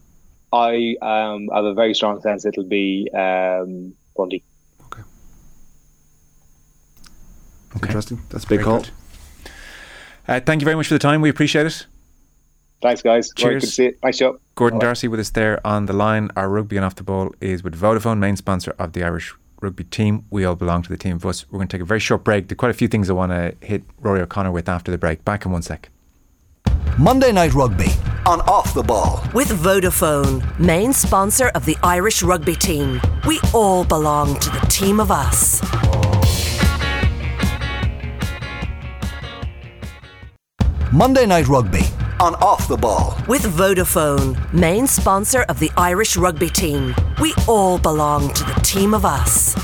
[0.56, 4.42] I um, have a very strong sense it'll be um, Bundee.
[7.76, 7.88] Okay.
[7.90, 8.22] Interesting.
[8.30, 8.80] That's a big Very call.
[8.80, 8.90] good.
[10.28, 11.20] Uh, thank you very much for the time.
[11.20, 11.86] We appreciate it.
[12.82, 13.32] Thanks, guys.
[13.36, 13.64] Cheers.
[13.64, 14.00] good to see it.
[14.02, 14.40] Nice show.
[14.56, 14.88] Gordon Bye-bye.
[14.88, 16.30] D'Arcy with us there on the line.
[16.38, 19.84] Our rugby and off the ball is with Vodafone, main sponsor of the Irish rugby
[19.84, 20.24] team.
[20.30, 21.46] We all belong to the team of us.
[21.52, 22.48] We're going to take a very short break.
[22.48, 24.98] There are quite a few things I want to hit Rory O'Connor with after the
[24.98, 25.26] break.
[25.26, 25.90] Back in one sec.
[26.98, 27.90] Monday Night Rugby
[28.26, 29.22] on Off the Ball.
[29.34, 33.00] With Vodafone, main sponsor of the Irish rugby team.
[33.28, 35.62] We all belong to the team of us.
[40.92, 41.84] Monday Night Rugby
[42.20, 43.16] on Off the Ball.
[43.28, 46.96] With Vodafone, main sponsor of the Irish rugby team.
[47.22, 49.56] We all belong to the team of us.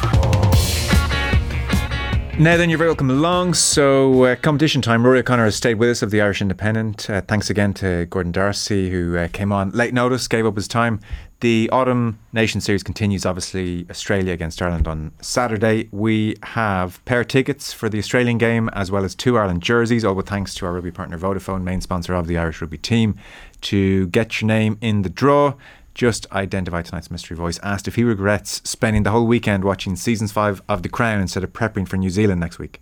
[2.42, 3.54] Now then, you're very welcome along.
[3.54, 5.06] So, uh, competition time.
[5.06, 7.08] Rory O'Connor has stayed with us of the Irish Independent.
[7.08, 10.68] Uh, thanks again to Gordon D'Arcy, who uh, came on late notice, gave up his
[10.68, 11.00] time.
[11.42, 15.88] The Autumn Nation Series continues, obviously, Australia against Ireland on Saturday.
[15.92, 20.16] We have pair tickets for the Australian game as well as two Ireland jerseys, all
[20.16, 23.18] with thanks to our rugby partner Vodafone, main sponsor of the Irish rugby team.
[23.62, 25.54] To get your name in the draw,
[26.02, 27.60] just identify tonight's mystery voice.
[27.62, 31.44] Asked if he regrets spending the whole weekend watching seasons five of The Crown instead
[31.44, 32.82] of prepping for New Zealand next week.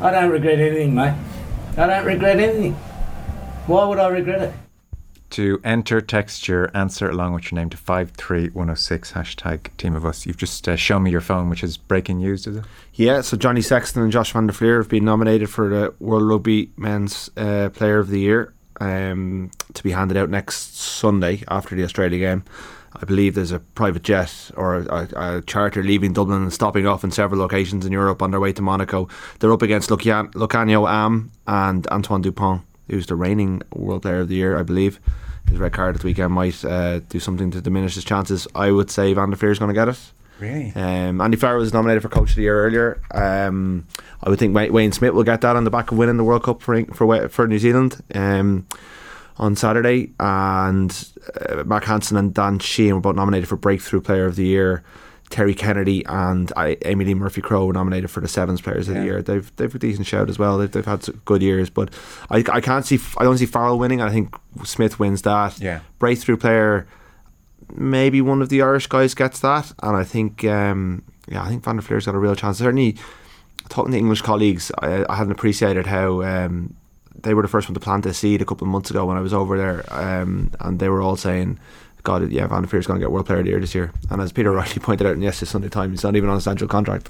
[0.00, 1.16] I don't regret anything, mate.
[1.76, 2.74] I don't regret anything.
[3.66, 4.54] Why would I regret it?
[5.30, 10.24] To enter, text your answer along with your name to 53106, hashtag team of us.
[10.24, 12.64] You've just uh, shown me your phone, which is breaking news, is it?
[12.92, 16.22] Yeah, so Johnny Sexton and Josh van der Flier have been nominated for the World
[16.22, 21.74] Rugby Men's uh, Player of the Year um, to be handed out next Sunday after
[21.74, 22.44] the Australia game.
[22.96, 27.02] I believe there's a private jet or a, a charter leaving Dublin and stopping off
[27.02, 29.08] in several locations in Europe on their way to Monaco.
[29.40, 34.36] They're up against Lukhanyo- Am and Antoine Dupont, who's the reigning World Player of the
[34.36, 35.00] Year, I believe.
[35.48, 38.46] His red card at the weekend might uh, do something to diminish his chances.
[38.54, 39.98] I would say Van der Flier is going to get it.
[40.40, 40.72] Really?
[40.74, 43.00] Um, Andy Farrell was nominated for Coach of the Year earlier.
[43.12, 43.86] Um,
[44.22, 46.42] I would think Wayne- Smith will get that on the back of winning the World
[46.42, 48.66] Cup for for, for New Zealand um,
[49.38, 50.10] on Saturday.
[50.18, 51.08] And
[51.48, 54.82] uh, Mack Hansen and Dan Sheehan were both nominated for Breakthrough Player of the Year.
[55.30, 59.04] Terry Kennedy and I, Amee-Leigh Murphy Crowe were nominated for the Sevens Players of the
[59.04, 59.22] Year.
[59.22, 60.58] They've they've a decent shout as well.
[60.58, 61.92] They've, they've had some good years, but
[62.30, 64.00] I, I can't see I don't see Farrell winning.
[64.02, 65.58] I think Smith wins that.
[65.60, 65.80] Yeah.
[65.98, 66.86] Breakthrough Player
[67.74, 71.64] maybe one of the Irish guys gets that, and I think um, yeah, I think
[71.64, 72.58] Van der Flier's got a real chance.
[72.58, 72.96] Certainly,
[73.68, 76.74] talking to English colleagues, I, I hadn't appreciated how um,
[77.14, 79.16] they were the first one to plant a seed a couple of months ago when
[79.16, 81.58] I was over there, um, and they were all saying.
[82.02, 83.90] God, yeah, Van der Flier's going to get World Player of the Year this year.
[84.10, 86.40] And as Peter Riley pointed out in yesterday's Sunday Times, he's not even on a
[86.42, 87.08] central contract.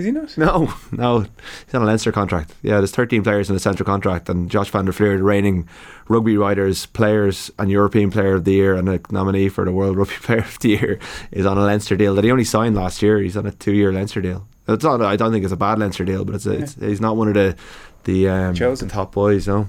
[0.00, 0.38] Is he not?
[0.38, 2.54] No, no, he's on a Leinster contract.
[2.62, 5.68] Yeah, there's 13 players in a central contract, and Josh van der Flier, the reigning
[6.08, 9.96] rugby writers, players, and European Player of the Year, and a nominee for the World
[9.98, 10.98] Rugby Player of the Year,
[11.32, 13.18] is on a Leinster deal that he only signed last year.
[13.18, 14.48] He's on a two-year Leinster deal.
[14.66, 15.02] It's not.
[15.02, 17.28] I don't think it's a bad Leinster deal, but it's, a, it's he's not one
[17.28, 17.56] of the
[18.04, 18.88] the, um, Chosen.
[18.88, 19.68] the top boys, no.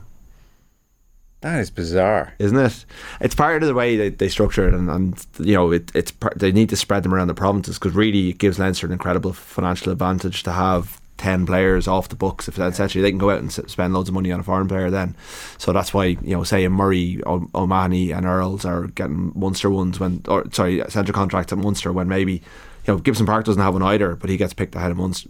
[1.42, 2.34] That is bizarre.
[2.38, 2.86] Isn't it?
[3.20, 6.12] It's part of the way they, they structure it, and, and you know it, it's
[6.12, 8.94] part, they need to spread them around the provinces because really it gives Leinster an
[8.94, 12.48] incredible financial advantage to have ten players off the books.
[12.48, 14.92] If essentially they can go out and spend loads of money on a foreign player,
[14.92, 15.16] then
[15.58, 20.00] so that's why you know say Murray, o- O'Mahony, and Earls are getting Munster ones
[20.00, 22.44] when or sorry central contracts at Munster when maybe.
[22.86, 25.30] You know, Gibson Park doesn't have one either, but he gets picked ahead of Munster,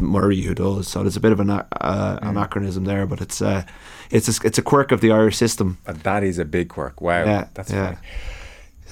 [0.00, 0.86] Murray, who does.
[0.86, 3.64] So there's a bit of an uh, anachronism there, but it's uh,
[4.10, 5.78] it's a, it's a quirk of the Irish system.
[5.86, 7.00] Uh, That is a big quirk.
[7.00, 7.24] Wow.
[7.24, 7.94] Yeah, That's yeah.
[7.94, 7.98] funny.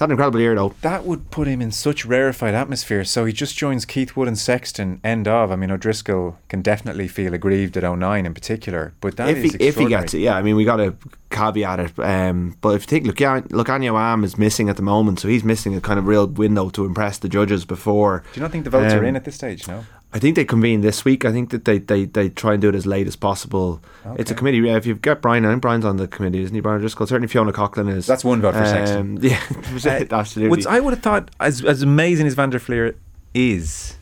[0.01, 0.73] Had an incredible year though.
[0.81, 3.03] That would put him in such rarefied atmosphere.
[3.03, 4.99] So he just joins Keith Wood and Sexton.
[5.03, 5.51] End of.
[5.51, 8.93] I mean, O'Driscoll can definitely feel aggrieved at 09 in particular.
[8.99, 10.35] But that if is he if he gets it, yeah.
[10.35, 10.95] I mean, we got to
[11.29, 11.99] caveat it.
[11.99, 15.43] Um, but if you think, look, Lukhanyo Am is missing at the moment, so he's
[15.43, 18.23] missing a kind of real window to impress the judges before.
[18.33, 19.67] Do you not think the votes are Um, in at this stage?
[19.67, 19.85] No.
[20.13, 21.23] I think they convene this week.
[21.23, 23.81] I think that they, they, they try and do it as late as possible.
[24.17, 24.57] It's a committee.
[24.57, 26.59] Yeah, if you've got Brian, I think Brian's on the committee, isn't he?
[26.59, 27.07] Brian Driscoll.
[27.07, 28.07] Certainly Fiona Coghlan is.
[28.07, 29.19] That's one vote for Um, Sexton.
[29.21, 29.39] Yeah,
[29.85, 30.65] Uh, absolutely.
[30.67, 32.95] I would have thought, as as amazing as Van der Flier
[33.33, 33.95] is,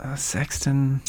[0.00, 1.02] uh, Sexton.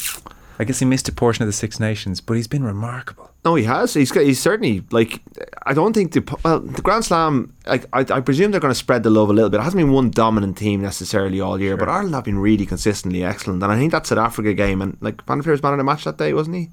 [0.58, 3.30] I guess he missed a portion of the Six Nations, but he's been remarkable.
[3.44, 3.92] No, he has.
[3.92, 5.20] He's got, he's certainly like.
[5.66, 7.52] I don't think the well the Grand Slam.
[7.66, 9.60] Like I, I presume they're going to spread the love a little bit.
[9.60, 13.22] It hasn't been one dominant team necessarily all year, but Ireland have been really consistently
[13.22, 13.62] excellent.
[13.62, 16.04] And I think that South Africa game and like Van was man of the match
[16.04, 16.70] that day, wasn't he?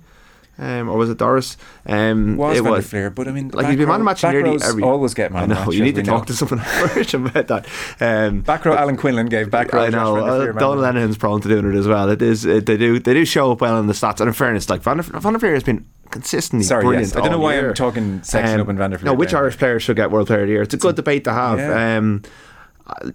[0.60, 1.58] Um, or was it Doris?
[1.88, 4.60] Um, Was it der Flier, but I mean, like he's been man of match nearly
[4.62, 4.84] every.
[4.84, 6.26] always get man I know match, you need to talk know.
[6.26, 6.60] to someone
[7.28, 7.68] about that.
[7.99, 10.16] Um, Back row Alan Quinlan gave back row I know.
[10.18, 10.84] Josh Van der Flier Uh, Donal.
[10.84, 12.10] Lenihan's prone to doing it as well.
[12.10, 12.45] It is.
[12.45, 12.99] It, they do.
[12.99, 14.20] They do show up well in the stats.
[14.20, 17.08] And in fairness, like Van der, Van der Flier has been consistently Sorry, brilliant.
[17.08, 17.16] yes.
[17.16, 17.70] I don't know why year.
[17.70, 19.34] I'm talking Sexton Um, up and Van der Flier No, which.
[19.34, 20.62] Irish player should get World Player of the Year?
[20.62, 21.58] It's a good debate to have.
[21.58, 21.97] Yeah.
[21.97, 22.22] Um,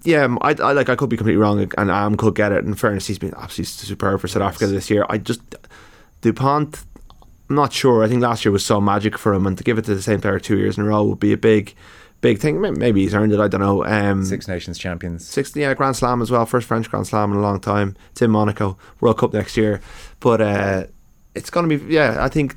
[0.03, 0.89] yeah, I, I like.
[0.89, 2.65] I could be completely wrong, and Am could get it.
[2.65, 5.05] In fairness, he's been absolutely superb for South Africa this year.
[5.09, 5.43] I just
[6.23, 6.83] Dupont.
[7.49, 8.03] I'm not sure.
[8.03, 10.03] I think last year was so magic for him, and to give it to the
[10.03, 11.75] same player two years in a row would be a big,
[12.21, 12.61] big thing.
[12.61, 13.41] Maybe he's earned it.
[13.41, 13.85] I don't know.
[13.85, 15.27] Um, Six Nations champions.
[15.27, 16.45] Six, yeah, Grand Slam as well.
[16.47, 17.97] First French Grand Slam in a long time.
[18.11, 18.77] It's in Monaco.
[19.01, 19.81] World Cup next year,
[20.21, 20.85] but uh,
[21.35, 21.95] it's going to be.
[21.95, 22.57] Yeah, I think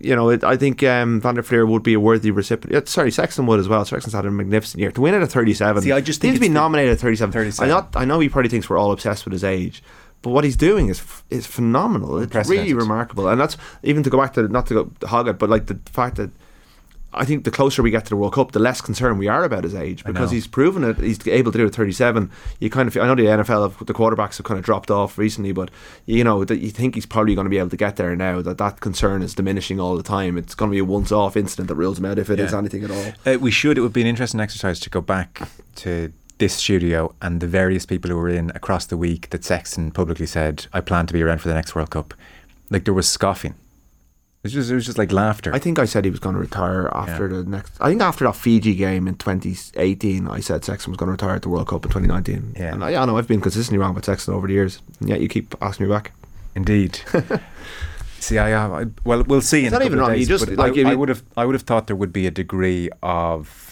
[0.00, 2.88] you know, it, I think um, Van der Flier would be a worthy recipient.
[2.88, 3.84] Sorry, Sexton would as well.
[3.84, 4.90] Sexton's had a magnificent year.
[4.92, 5.82] To win it at 37.
[5.82, 7.32] See, I just think to be nominated at 37.
[7.32, 7.70] 37.
[7.70, 9.82] I, not, I know he probably thinks we're all obsessed with his age,
[10.22, 12.18] but what he's doing is is phenomenal.
[12.18, 13.28] It's really remarkable.
[13.28, 15.78] And that's even to go back to, not to go hog it, but like the
[15.90, 16.30] fact that
[17.10, 19.42] I think the closer we get to the World Cup, the less concerned we are
[19.42, 20.98] about his age because he's proven it.
[20.98, 22.30] He's able to do it at 37.
[22.60, 25.16] You kind of, I know the NFL, have, the quarterbacks have kind of dropped off
[25.16, 25.70] recently, but
[26.04, 28.42] you know that you think he's probably going to be able to get there now.
[28.42, 30.36] That that concern is diminishing all the time.
[30.36, 32.58] It's going to be a once-off incident that rules him out if it is Yeah.
[32.58, 33.12] anything at all.
[33.34, 33.78] Uh, we should.
[33.78, 37.86] It would be an interesting exercise to go back to this studio and the various
[37.86, 41.22] people who were in across the week that Sexton publicly said, "I plan to be
[41.22, 42.14] around for the next World Cup."
[42.70, 43.54] Like there was scoffing.
[44.44, 45.52] It was just, it was just like laughter.
[45.52, 47.76] I think I said he was going to retire after the next.
[47.80, 51.34] I think after that Fiji game in 2018, I said Sexton was going to retire
[51.34, 52.54] at the World Cup in 2019.
[52.56, 52.72] Yeah.
[52.72, 54.80] and I, I know I've been consistently wrong about Sexton over the years.
[55.00, 56.12] And yet you keep asking me back.
[56.54, 57.00] Indeed.
[58.20, 59.64] See, I, I well, we'll see.
[59.64, 61.86] in not even wrong, you just, like, I, I would have, I would have thought
[61.88, 63.67] there would be a degree of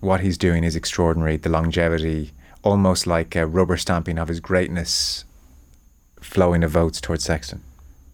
[0.00, 1.36] what he's doing is extraordinary.
[1.36, 2.32] The longevity,
[2.62, 5.24] almost like a rubber stamping of his greatness,
[6.20, 7.62] flowing of votes towards Sexton.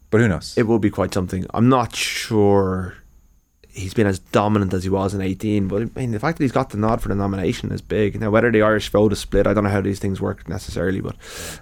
[0.09, 0.57] But who knows?
[0.57, 1.45] it will be quite something.
[1.53, 2.95] I'm not sure
[3.77, 6.43] he's been as dominant as he was in 18, but I mean, the fact that
[6.43, 8.19] he's got the nod for the nomination is big.
[8.19, 10.99] Now, whether the Irish vote is split, I don't know how these things work necessarily,
[10.99, 11.15] but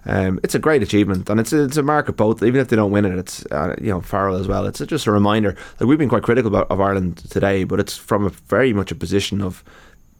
[0.05, 2.41] um, it's a great achievement, and it's a, it's a mark of both.
[2.41, 4.65] Even if they don't win it, it's uh, you know Farrell as well.
[4.65, 7.97] It's just a reminder that we've been quite critical about, of Ireland today, but it's
[7.97, 9.63] from a very much a position of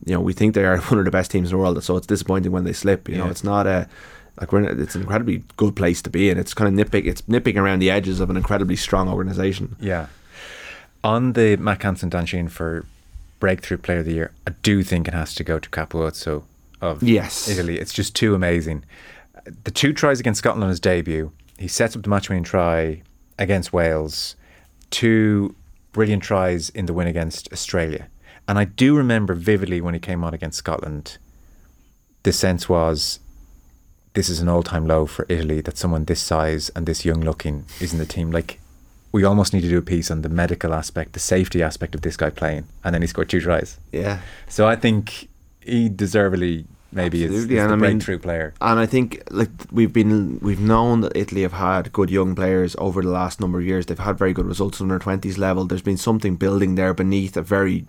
[0.05, 1.97] you know we think they are one of the best teams in the world, so
[1.97, 3.09] it's disappointing when they slip.
[3.09, 3.31] You know, Yeah.
[3.31, 3.87] it's not a
[4.39, 7.05] like we're in, it's an incredibly good place to be and It's kind of nitpick.
[7.05, 9.77] It's nipping around the edges of an incredibly strong organisation.
[9.79, 10.07] Yeah.
[11.03, 12.85] On the Mack Hansen Dan Sheehan for
[13.39, 16.43] Breakthrough Player of the Year, I do think it has to go to Capuozzo
[16.81, 17.47] of Yes.
[17.47, 17.77] Italy.
[17.79, 18.83] It's just too amazing.
[19.63, 23.03] The two tries against Scotland on his debut, he sets up the match winning try
[23.39, 24.35] against Wales,
[24.89, 25.55] two
[25.93, 28.07] brilliant tries in the win against Australia.
[28.47, 31.17] And I do remember vividly when he came on against Scotland,
[32.23, 33.19] the sense was
[34.13, 37.21] this is an all time low for Italy that someone this size and this young
[37.21, 38.31] looking is in the team.
[38.31, 38.59] Like,
[39.11, 42.01] we almost need to do a piece on the medical aspect, the safety aspect of
[42.01, 42.65] this guy playing.
[42.83, 43.79] And then he scored two tries.
[43.91, 44.19] Yeah.
[44.47, 45.27] So I think
[45.61, 48.53] he deservedly maybe is, is Absolutely, the I mean- breakthrough player.
[48.61, 52.75] And I think like we've been we've known that Italy have had good young players
[52.77, 53.85] over the last number of years.
[53.87, 55.65] They've had very good results on their twenties level.
[55.65, 57.85] There's been something building there beneath a very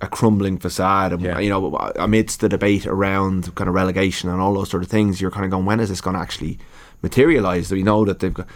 [0.00, 1.12] a crumbling facade.
[1.12, 1.38] And Yeah.
[1.38, 5.20] you know, amidst the debate around kind of relegation and all those sort of things,
[5.20, 6.58] you're kind of going, when is this going to actually
[7.02, 7.70] materialise?
[7.70, 8.46] We know that they've got.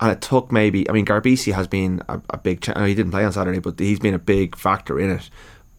[0.00, 2.60] And it took maybe, I mean, Garbisi has been a, a big.
[2.60, 5.28] Ch- he didn't play on Saturday, but he's been a big factor in it.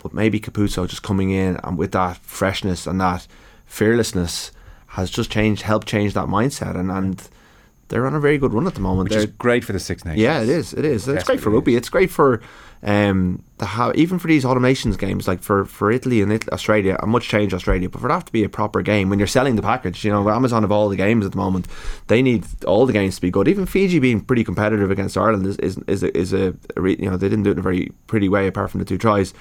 [0.01, 3.27] But maybe Capuozzo just coming in and with that freshness and that
[3.65, 4.51] fearlessness
[4.87, 7.29] has just changed, helped change that mindset, and and
[7.89, 9.09] they're on a very good run at the moment.
[9.09, 10.21] Which They're- great for the Six Nations.
[10.21, 10.73] yeah, it is.
[10.73, 11.07] It is.
[11.07, 11.73] It's great for rugby.
[11.73, 11.79] is.
[11.79, 12.41] It's great for
[12.81, 16.97] um to have even for these automations games like for for Italy and Italy, Australia.
[17.01, 19.57] And much change Australia, but for that to be a proper game when you're selling
[19.57, 21.67] the package, you know, Amazon have all the games at the moment.
[22.07, 23.47] They need all the games to be good.
[23.49, 26.95] Even Fiji being pretty competitive against Ireland is is is a, is a, a re,
[26.97, 28.97] you know they didn't do it in a very pretty way apart from the two
[28.97, 29.33] tries.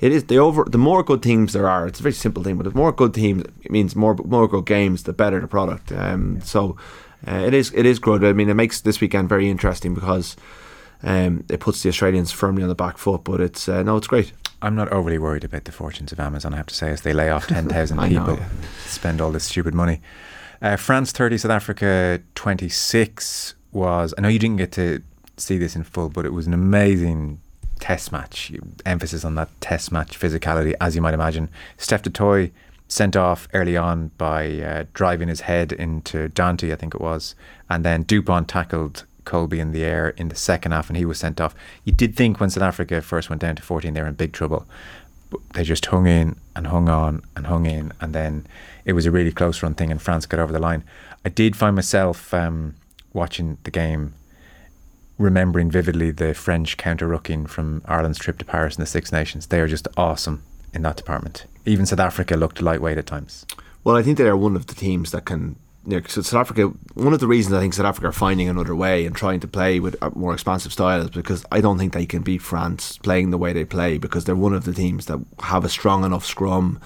[0.00, 1.86] It is the over the more good teams there are.
[1.88, 4.64] It's a very simple thing, but the more good teams it means more more good
[4.64, 5.90] games, the better the product.
[5.92, 6.76] Um, so
[7.26, 8.24] uh, it is it is good.
[8.24, 10.36] I mean, it makes this weekend very interesting because
[11.02, 13.24] um, it puts the Australians firmly on the back foot.
[13.24, 14.32] But it's uh, no, it's great.
[14.60, 17.12] I'm not overly worried about the fortunes of Amazon, I have to say, as they
[17.12, 18.48] lay off 10,000 I know, people yeah.
[18.86, 20.00] spend all this stupid money.
[20.60, 25.00] Uh, France 30, South Africa 26 was, I know you didn't get to
[25.36, 27.40] see this in full, but it was an amazing
[27.78, 28.52] test match.
[28.84, 31.48] Emphasis on that test match physicality, as you might imagine.
[31.76, 32.50] Steph Toy
[32.88, 37.34] sent off early on by uh, driving his head into Danty, I think it was,
[37.68, 41.18] and then Dupont tackled Kolbe in the air in the second half, and he was
[41.18, 41.54] sent off.
[41.84, 44.32] You did think when South Africa first went down to 14, they were in big
[44.32, 44.66] trouble.
[45.30, 48.46] But they just hung in and hung on and hung in, and then
[48.86, 50.82] it was a really close run thing, and France got over the line.
[51.24, 52.74] I did find myself um,
[53.12, 54.14] watching the game
[55.18, 59.48] remembering vividly the French counter rucking from Ireland's trip to Paris in the Six Nations.
[59.48, 61.44] They are just awesome in that department.
[61.68, 63.44] Even South Africa looked lightweight at times.
[63.84, 65.56] Well, I think they are one of the teams that can.
[65.86, 66.72] You know, so South Africa.
[66.94, 69.48] One of the reasons I think South Africa are finding another way and trying to
[69.48, 72.98] play with a more expansive style is because I don't think they can beat France
[72.98, 76.04] playing the way they play because they're one of the teams that have a strong
[76.04, 76.80] enough scrum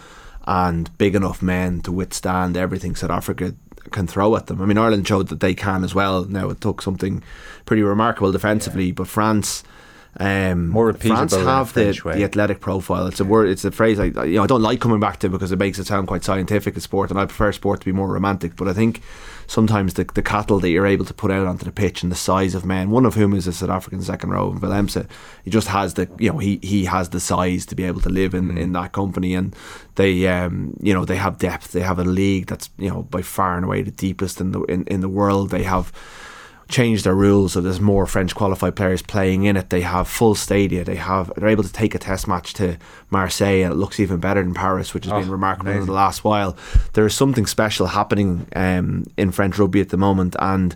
[0.47, 3.55] and big enough men to withstand everything South Africa
[3.93, 4.61] can throw at them.
[4.61, 6.25] I mean, Ireland showed that they can as well.
[6.25, 7.23] Now it took something
[7.67, 8.93] pretty remarkable defensively, yeah.
[8.93, 9.63] but France.
[10.21, 13.07] Um, More France have the, the athletic profile.
[13.07, 13.49] It's a word.
[13.49, 15.79] It's a phrase I you know I don't like coming back to because it makes
[15.79, 16.77] it sound quite scientific.
[16.77, 18.55] A sport, and I prefer sport to be more romantic.
[18.57, 19.01] But I think
[19.47, 22.17] sometimes the, the cattle that you're able to put out onto the pitch and the
[22.17, 25.07] size of men, one of whom is a South African second row, Willemse,
[25.45, 28.11] he just has the you know he he has the size to be able to
[28.11, 29.57] live in, in that company, and
[29.95, 31.73] they um you know they have depth.
[31.73, 34.61] They have a league that's you know by far and away the deepest in the
[34.65, 35.49] in, in the world.
[35.49, 35.91] They have
[36.73, 39.71] changed their rules so there's more French qualified players playing in it.
[39.71, 40.85] They have full stadia.
[40.85, 42.79] They have they're able to take a test match to
[43.11, 45.83] Marseille and it looks even better than Paris, which has oh, been remarkable amazing.
[45.83, 46.57] in the last while.
[46.95, 50.75] There is something special happening um, in French rugby at the moment and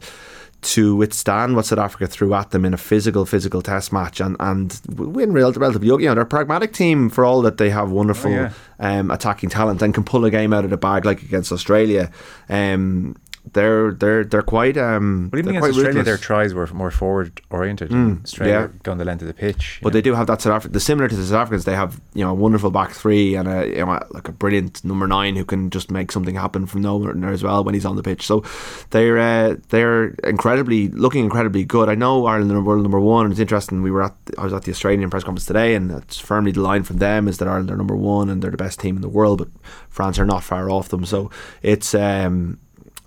[0.62, 4.36] to withstand what South Africa threw at them in a physical, physical test match and,
[4.40, 6.00] and win relatively young.
[6.00, 8.52] You know, they're a pragmatic team for all that they have wonderful oh, yeah.
[8.80, 12.10] um, attacking talent and can pull a game out of the bag like against Australia.
[12.48, 13.16] Um,
[13.52, 15.28] they're they're they're quite um.
[15.28, 16.04] But even against Australia, ruthless.
[16.06, 17.90] their tries were more forward oriented.
[17.90, 18.78] Mm, Australia yeah.
[18.82, 19.80] going the length of the pitch.
[19.82, 20.72] But they do have that South Africa.
[20.72, 23.48] The similar to the South Africans, they have you know a wonderful back three and
[23.48, 26.82] a you know like a brilliant number nine who can just make something happen from
[26.82, 28.26] nowhere as well when he's on the pitch.
[28.26, 28.44] So
[28.90, 31.88] they're uh, they're incredibly looking incredibly good.
[31.88, 33.26] I know Ireland are world number one.
[33.26, 33.82] and It's interesting.
[33.82, 36.60] We were at I was at the Australian press conference today, and it's firmly the
[36.60, 39.02] line from them is that Ireland are number one and they're the best team in
[39.02, 39.38] the world.
[39.38, 39.48] But
[39.88, 41.04] France are not far off them.
[41.04, 41.30] So
[41.62, 42.58] it's um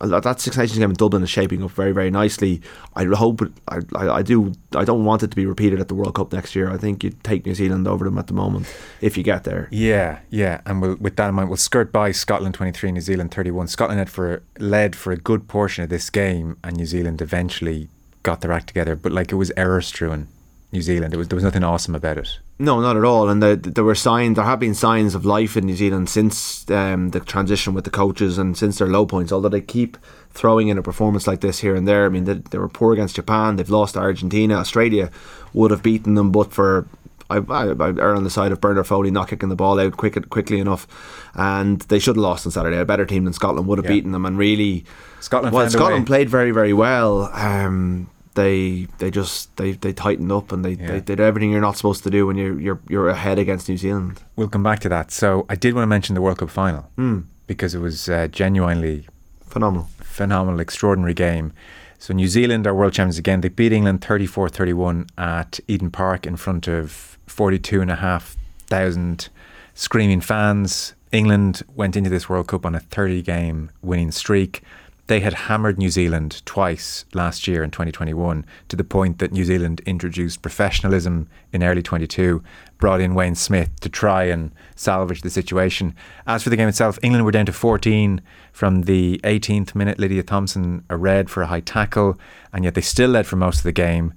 [0.02, 2.62] that Six Nations game in Dublin is shaping up very, very nicely.
[2.96, 4.54] I hope I, I, do.
[4.76, 6.72] I don't want it to be repeated at the World Cup next year.
[6.72, 9.68] I think you take New Zealand over them at the moment if you get there.
[9.72, 13.02] Yeah, yeah, and we'll, with that in mind, we'll skirt by Scotland twenty three, New
[13.02, 13.68] Zealand thirty one.
[13.68, 17.90] Scotland had for led for a good portion of this game, and New Zealand eventually
[18.24, 18.96] got their act together.
[18.96, 20.28] But like it was error strewn
[20.72, 21.14] New Zealand.
[21.14, 22.40] It was there was nothing awesome about it.
[22.60, 23.30] No, not at all.
[23.30, 24.36] And the, there were signs.
[24.36, 27.90] There have been signs of life in New Zealand since um, the transition with the
[27.90, 29.32] coaches and since their low points.
[29.32, 29.98] Although they keep
[30.32, 32.06] throwing in a performance like this here and there.
[32.06, 33.56] I mean, they, they were poor against Japan.
[33.56, 34.56] They've lost to Argentina.
[34.56, 35.10] Australia
[35.54, 36.88] would have beaten them, but for
[37.30, 39.98] I, I, I err on the side of Bernard Foley not kicking the ball out
[39.98, 40.88] quick, quickly enough,
[41.36, 42.78] and they should have lost on Saturday.
[42.78, 43.92] A better team than Scotland would have yeah.
[43.92, 44.84] beaten them, and really,
[45.20, 45.54] Scotland.
[45.54, 47.30] Well, Scotland played very, very well.
[47.34, 50.88] Um, they they just they, they tightened up and they, yeah.
[50.88, 53.78] they did everything you're not supposed to do when you're you're you're ahead against New
[53.78, 54.22] Zealand.
[54.36, 55.12] We'll come back to that.
[55.12, 57.24] So I did want to mention the World Cup final mm.
[57.48, 59.08] because it was uh, genuinely
[59.42, 61.54] phenomenal, phenomenal, extraordinary game.
[61.98, 63.42] So New Zealand are world champions again.
[63.42, 69.28] They beat England 34-31 at Eden Park in front of 42 and a half thousand
[69.74, 70.94] screaming fans.
[71.12, 74.62] England went into this World Cup on a 30 game winning streak
[75.10, 79.44] they had hammered New Zealand twice last year in 2021 to the point that New
[79.44, 82.44] Zealand introduced professionalism in early 22,
[82.78, 85.96] brought in Wayne Smith to try and salvage the situation.
[86.28, 88.22] As for the game itself, England were down to 14
[88.54, 89.98] from the 18th minute.
[89.98, 92.20] Lydia Thompson a red for a high tackle,
[92.54, 94.14] and yet they still led for most of the game.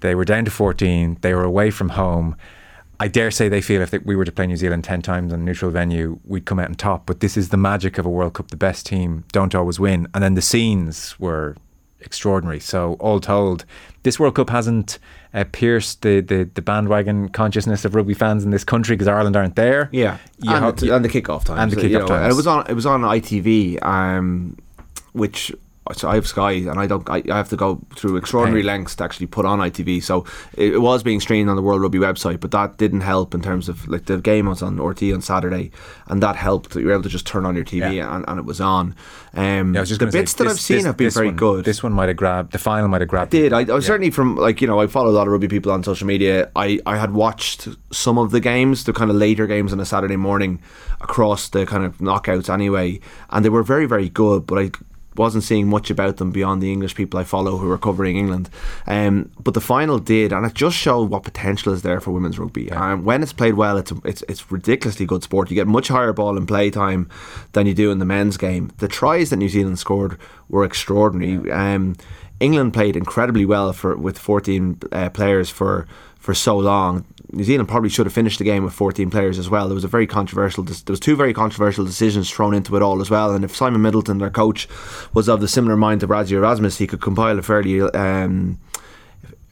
[0.00, 1.18] They were down to 14.
[1.20, 2.36] They were away from home.
[3.00, 5.32] I dare say they feel if they, we were to play New Zealand 10 times
[5.32, 7.06] on a neutral venue, we'd come out on top.
[7.06, 8.50] But this is the magic of a World Cup.
[8.50, 10.08] The best team don't always win.
[10.14, 11.56] And then the scenes were
[12.00, 12.58] extraordinary.
[12.60, 13.64] So, all told,
[14.02, 14.98] this World Cup hasn't
[15.32, 19.36] uh, pierced the, the, the, bandwagon consciousness of rugby fans in this country because Ireland
[19.36, 19.88] aren't there.
[19.92, 20.18] Yeah.
[20.40, 21.58] and, ho- the, and the kickoff time.
[21.58, 22.22] And the kickoff time.
[22.24, 24.56] And it was on, it was on ITV, um,
[25.12, 25.52] which
[25.92, 27.08] so I have Sky, and I don't.
[27.08, 30.02] I, I have to go through extraordinary lengths to actually put on ITV.
[30.02, 30.24] So
[30.54, 33.42] it, it, was being streamed on the World Rugby website, but that didn't help in
[33.42, 35.70] terms of like the game was on RT on Saturday,
[36.06, 36.74] and that helped.
[36.74, 38.14] You were able to just turn on your TV yeah.
[38.14, 38.94] and, and, it was on.
[39.34, 41.64] Um, yeah, was the bits say, that I've seen this, have been very one, good.
[41.64, 42.88] This one might have grabbed the final.
[42.88, 43.34] Might have grabbed.
[43.34, 43.80] I did I, I yeah.
[43.80, 46.50] certainly from like you know I follow a lot of rugby people on social media.
[46.56, 49.86] I I had watched some of the games, the kind of later games on a
[49.86, 50.60] Saturday morning
[51.00, 54.46] across the kind of knockouts anyway, and they were very very good.
[54.46, 54.70] But I
[55.18, 58.48] wasn't seeing much about them beyond the English people I follow who are covering England.
[58.86, 62.38] Um, but the final did, and it just showed what potential is there for women's
[62.38, 62.64] rugby.
[62.64, 62.92] Yeah.
[62.92, 65.50] Um, when it's played well, it's, it's it's ridiculously good sport.
[65.50, 67.08] You get much higher ball and play time
[67.52, 68.70] than you do in the men's game.
[68.78, 71.48] The tries that New Zealand scored were extraordinary.
[71.48, 71.74] Yeah.
[71.74, 71.96] Um,
[72.40, 75.86] England played incredibly well for with 14 uh, players for
[76.18, 77.04] for so long.
[77.32, 79.68] New Zealand probably should have finished the game with 14 players as well.
[79.68, 80.64] There was a very controversial.
[80.64, 83.34] There was two very controversial decisions thrown into it all as well.
[83.34, 84.66] And if Simon Middleton, their coach,
[85.12, 88.58] was of the similar mind to Rassie Erasmus, he could compile a fairly um,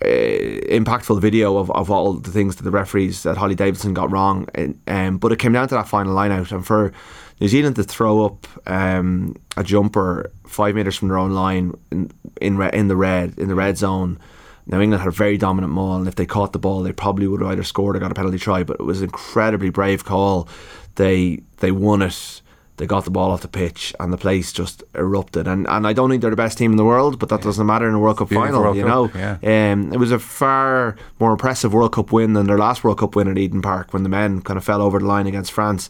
[0.03, 4.11] uh, impactful video of, of all the things that the referees that Hollie Davidson got
[4.11, 4.49] wrong.
[4.55, 6.95] And, um, but it came down to that final line out, and for
[7.41, 12.11] New Zealand to throw up um, a jumper five meters from their own line in
[12.41, 14.19] in, re- in the red in the red zone
[14.67, 17.27] now England had a very dominant maul, and if they caught the ball, they probably
[17.29, 18.63] would have either scored or got a penalty try.
[18.65, 20.49] But it was an incredibly brave call
[20.97, 22.43] they they won it.
[22.79, 25.47] They got the ball off the pitch, and the place just erupted.
[25.49, 27.65] And and I don't think they're the best team in the world, but that doesn't
[27.67, 28.61] matter in a World Cup final.
[28.61, 29.73] World you Cup, know, yeah.
[29.73, 33.17] um, it was a far more impressive World Cup win than their last World Cup
[33.17, 35.89] win at Eden Park when the men kind of fell over the line against France.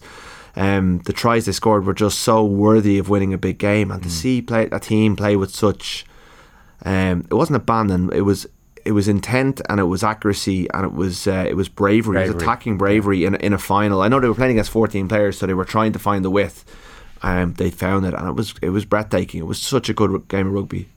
[0.55, 3.93] Um, the tries they scored were just so worthy of winning a big game, Mm.
[3.95, 6.05] and to see play a team play with such,
[6.85, 8.11] um, it wasn't abandon.
[8.13, 8.47] It was
[8.87, 12.23] it was intent and it was accuracy and it was uh, it was bravery.
[12.23, 14.01] It was attacking bravery in a, in a final.
[14.01, 16.29] I know they were playing against fourteen players, so they were trying to find the
[16.29, 16.63] width.
[17.21, 19.41] Um, they found it, and it was it was breathtaking.
[19.41, 20.87] It was such a good game of rugby.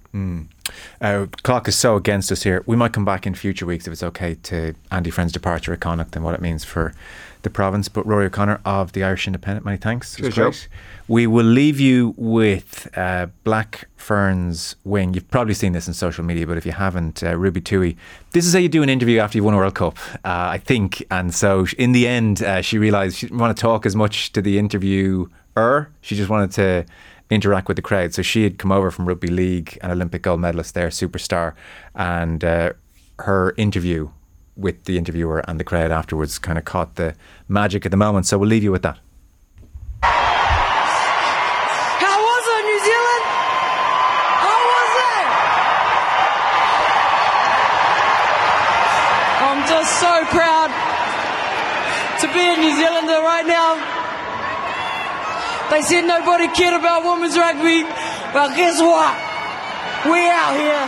[1.00, 2.62] Uh, clock is so against us here.
[2.66, 5.80] We might come back in future weeks if it's okay to Andy Friend's departure at
[5.80, 6.94] Connacht and what it means for
[7.42, 7.88] the province.
[7.88, 10.16] But Rory O'Connor of the Irish Independent, many thanks.
[10.16, 10.68] Cheers, great.
[11.08, 15.14] We will leave you with uh, Black Ferns Wing.
[15.14, 17.96] You've probably seen this in social media, but if you haven't, uh, Ruby Tui.
[18.32, 20.58] This is how you do an interview after you've won a World Cup, uh, I
[20.58, 21.04] think.
[21.10, 24.32] And so in the end, uh, she realised she didn't want to talk as much
[24.32, 25.90] to the interviewer.
[26.00, 26.86] She just wanted to
[27.30, 28.14] interact with the crowd.
[28.14, 31.54] So she had come over from rugby league, an Olympic gold medalist there, superstar,
[31.94, 32.72] and uh,
[33.20, 34.10] her interview
[34.60, 37.14] with the interviewer and the crowd afterwards kind of caught the
[37.48, 38.26] magic at the moment.
[38.26, 38.98] So we'll leave you with that.
[42.00, 43.24] How was it, New Zealand?
[44.44, 45.26] How was it?
[49.48, 50.70] I'm just so proud
[52.20, 53.80] to be a New Zealander right now.
[55.70, 57.84] They said nobody cared about women's rugby.
[58.34, 59.14] Well, guess what?
[60.04, 60.86] We out here.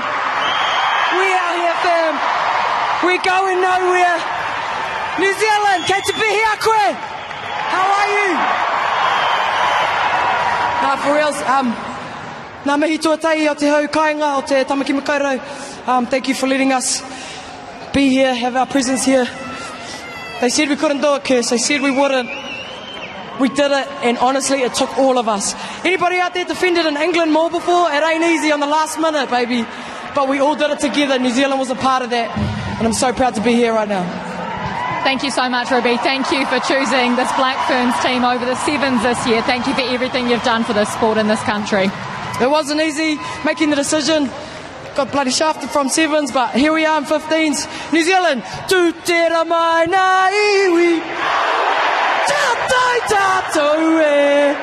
[1.18, 2.14] We out here, fam.
[3.02, 4.18] We're going nowhere.
[5.18, 6.96] New Zealand, catch a bit here, quick.
[7.74, 8.28] How are you?
[10.82, 11.74] Nah, for reals, um,
[12.64, 15.88] nā mihi tuatai o te hau kāinga o te tamaki makaurau.
[15.88, 17.02] Um, thank you for letting us
[17.92, 19.26] be here, have our presence here.
[20.40, 21.50] They said we couldn't do it, Kirst.
[21.50, 22.30] They said we wouldn't.
[23.40, 25.54] We did it, and honestly, it took all of us.
[25.84, 27.90] Anybody out there defended in England more before?
[27.90, 29.66] It ain't easy on the last minute, baby.
[30.14, 31.18] But we all did it together.
[31.18, 32.28] New Zealand was a part of that,
[32.82, 34.02] and I'm so proud to be here right now.
[35.04, 35.98] Thank you so much, Ruby.
[35.98, 39.40] Thank you for choosing this Black Ferns team over the Sevens this year.
[39.42, 41.86] Thank you for everything you've done for this sport in this country.
[42.40, 44.28] It wasn't easy making the decision.
[44.96, 47.92] Got bloody shafted from sevens, but here we are in 15s.
[47.92, 51.00] New Zealand, tu te ra mai na iwi.
[52.26, 54.56] Tātou tātou e.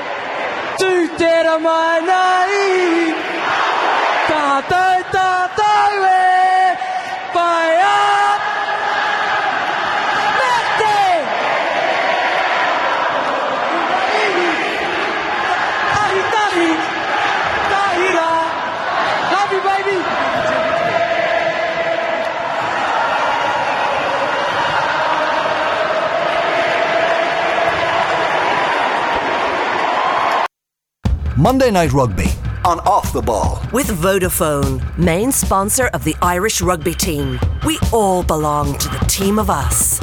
[0.78, 3.14] Tu te ra mai na iwi.
[4.28, 6.20] Tātou tātou e.
[7.34, 8.42] Pai up.
[10.40, 11.02] Mete.
[15.94, 16.70] Tahi tahi.
[17.72, 18.32] Tahira.
[19.32, 19.98] Love you, baby.
[31.40, 32.28] Monday Night Rugby
[32.66, 33.62] on Off the Ball.
[33.72, 37.40] With Vodafone, main sponsor of the Irish rugby team.
[37.66, 40.02] We all belong to the team of us.